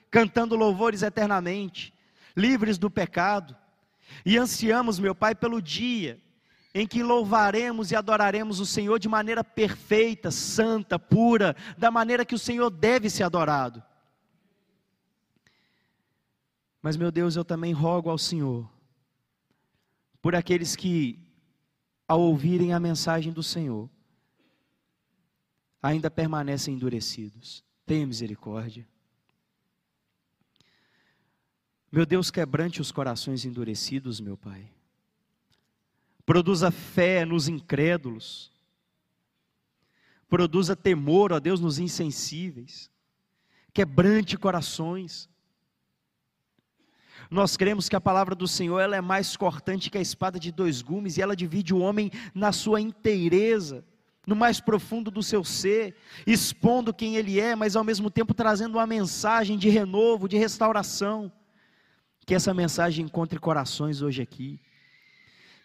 cantando 0.09 0.55
louvores 0.55 1.03
eternamente, 1.03 1.93
livres 2.37 2.79
do 2.79 2.89
pecado, 2.89 3.57
e 4.25 4.39
ansiamos, 4.39 5.01
meu 5.01 5.17
Pai, 5.17 5.35
pelo 5.35 5.61
dia 5.61 6.17
em 6.73 6.87
que 6.87 7.03
louvaremos 7.03 7.91
e 7.91 7.97
adoraremos 7.97 8.61
o 8.61 8.67
Senhor 8.67 9.01
de 9.01 9.09
maneira 9.09 9.43
perfeita, 9.43 10.31
santa, 10.31 10.97
pura, 10.97 11.57
da 11.77 11.91
maneira 11.91 12.25
que 12.25 12.37
o 12.37 12.39
Senhor 12.39 12.71
deve 12.71 13.11
ser 13.11 13.25
adorado. 13.25 13.90
Mas, 16.83 16.97
meu 16.97 17.11
Deus, 17.11 17.37
eu 17.37 17.45
também 17.45 17.73
rogo 17.73 18.09
ao 18.09 18.19
Senhor, 18.19 18.71
por 20.23 20.35
aqueles 20.35 20.75
que, 20.75 21.19
ao 22.09 22.21
ouvirem 22.21 22.73
a 22.73 22.81
mensagem 22.81 23.33
do 23.33 23.43
Senhor, 23.43 23.89
ainda 25.83 26.11
permanecem 26.11 26.75
endurecidos. 26.75 27.65
Tenha 27.87 28.07
misericórdia. 28.07 28.87
Meu 31.93 32.07
Deus, 32.07 32.31
quebrante 32.31 32.81
os 32.81 32.93
corações 32.93 33.45
endurecidos, 33.45 34.21
meu 34.21 34.37
Pai. 34.37 34.71
Produza 36.25 36.71
fé 36.71 37.25
nos 37.25 37.49
incrédulos. 37.49 38.53
Produza 40.29 40.77
temor, 40.77 41.33
ó 41.33 41.41
Deus, 41.41 41.59
nos 41.59 41.79
insensíveis. 41.79 42.89
Quebrante 43.73 44.39
corações. 44.39 45.29
Nós 47.31 47.57
cremos 47.57 47.89
que 47.89 47.95
a 47.95 48.01
palavra 48.01 48.35
do 48.35 48.49
Senhor 48.49 48.81
ela 48.81 48.97
é 48.97 49.01
mais 49.01 49.37
cortante 49.37 49.89
que 49.89 49.97
a 49.97 50.01
espada 50.01 50.39
de 50.39 50.51
dois 50.51 50.83
gumes 50.83 51.17
e 51.17 51.23
ela 51.23 51.37
divide 51.37 51.73
o 51.73 51.79
homem 51.79 52.11
na 52.35 52.51
sua 52.51 52.81
inteireza, 52.81 53.85
no 54.27 54.35
mais 54.35 54.61
profundo 54.61 55.13
do 55.13 55.23
seu 55.23 55.45
ser, 55.45 55.95
expondo 56.27 56.93
quem 56.93 57.15
ele 57.15 57.39
é, 57.39 57.55
mas 57.55 57.77
ao 57.77 57.85
mesmo 57.85 58.11
tempo 58.11 58.35
trazendo 58.35 58.79
uma 58.79 58.87
mensagem 58.87 59.57
de 59.57 59.69
renovo, 59.69 60.29
de 60.29 60.37
restauração. 60.37 61.31
Que 62.27 62.35
essa 62.35 62.53
mensagem 62.53 63.05
encontre 63.05 63.39
corações 63.39 64.03
hoje 64.03 64.21
aqui. 64.23 64.61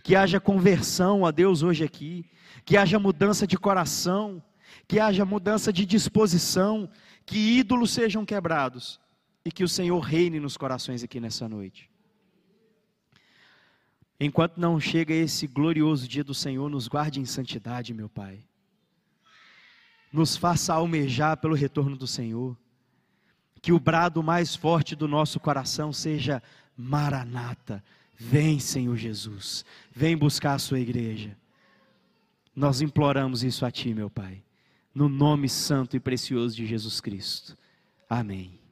Que 0.03 0.15
haja 0.15 0.39
conversão 0.39 1.25
a 1.25 1.31
Deus 1.31 1.63
hoje 1.63 1.83
aqui, 1.83 2.29
que 2.63 2.77
haja 2.77 2.99
mudança 2.99 3.47
de 3.47 3.57
coração, 3.57 4.41
que 4.87 4.99
haja 4.99 5.25
mudança 5.25 5.73
de 5.73 5.83
disposição, 5.83 6.87
que 7.25 7.57
ídolos 7.57 7.91
sejam 7.91 8.23
quebrados 8.23 9.03
e 9.45 9.51
que 9.51 9.63
o 9.63 9.69
Senhor 9.69 9.99
reine 9.99 10.39
nos 10.39 10.57
corações 10.57 11.03
aqui 11.03 11.19
nessa 11.19 11.47
noite. 11.47 11.89
Enquanto 14.19 14.57
não 14.57 14.79
chega 14.79 15.13
esse 15.13 15.45
glorioso 15.45 16.07
dia 16.07 16.23
do 16.23 16.33
Senhor, 16.33 16.69
nos 16.69 16.87
guarde 16.87 17.19
em 17.19 17.25
santidade, 17.25 17.93
meu 17.93 18.09
Pai. 18.09 18.39
Nos 20.11 20.35
faça 20.35 20.73
almejar 20.73 21.37
pelo 21.37 21.53
retorno 21.53 21.95
do 21.95 22.07
Senhor. 22.07 22.57
Que 23.61 23.71
o 23.71 23.79
brado 23.79 24.23
mais 24.23 24.55
forte 24.55 24.95
do 24.95 25.07
nosso 25.07 25.39
coração 25.39 25.93
seja 25.93 26.41
Maranata, 26.75 27.83
Vem, 28.17 28.59
Senhor 28.59 28.95
Jesus, 28.95 29.65
vem 29.93 30.15
buscar 30.15 30.53
a 30.53 30.59
sua 30.59 30.79
igreja. 30.79 31.37
Nós 32.55 32.81
imploramos 32.81 33.43
isso 33.43 33.65
a 33.65 33.71
Ti, 33.71 33.93
meu 33.93 34.09
Pai, 34.09 34.41
no 34.93 35.09
nome 35.09 35.49
santo 35.49 35.97
e 35.97 35.99
precioso 35.99 36.55
de 36.55 36.65
Jesus 36.65 37.01
Cristo. 37.01 37.57
Amém. 38.09 38.64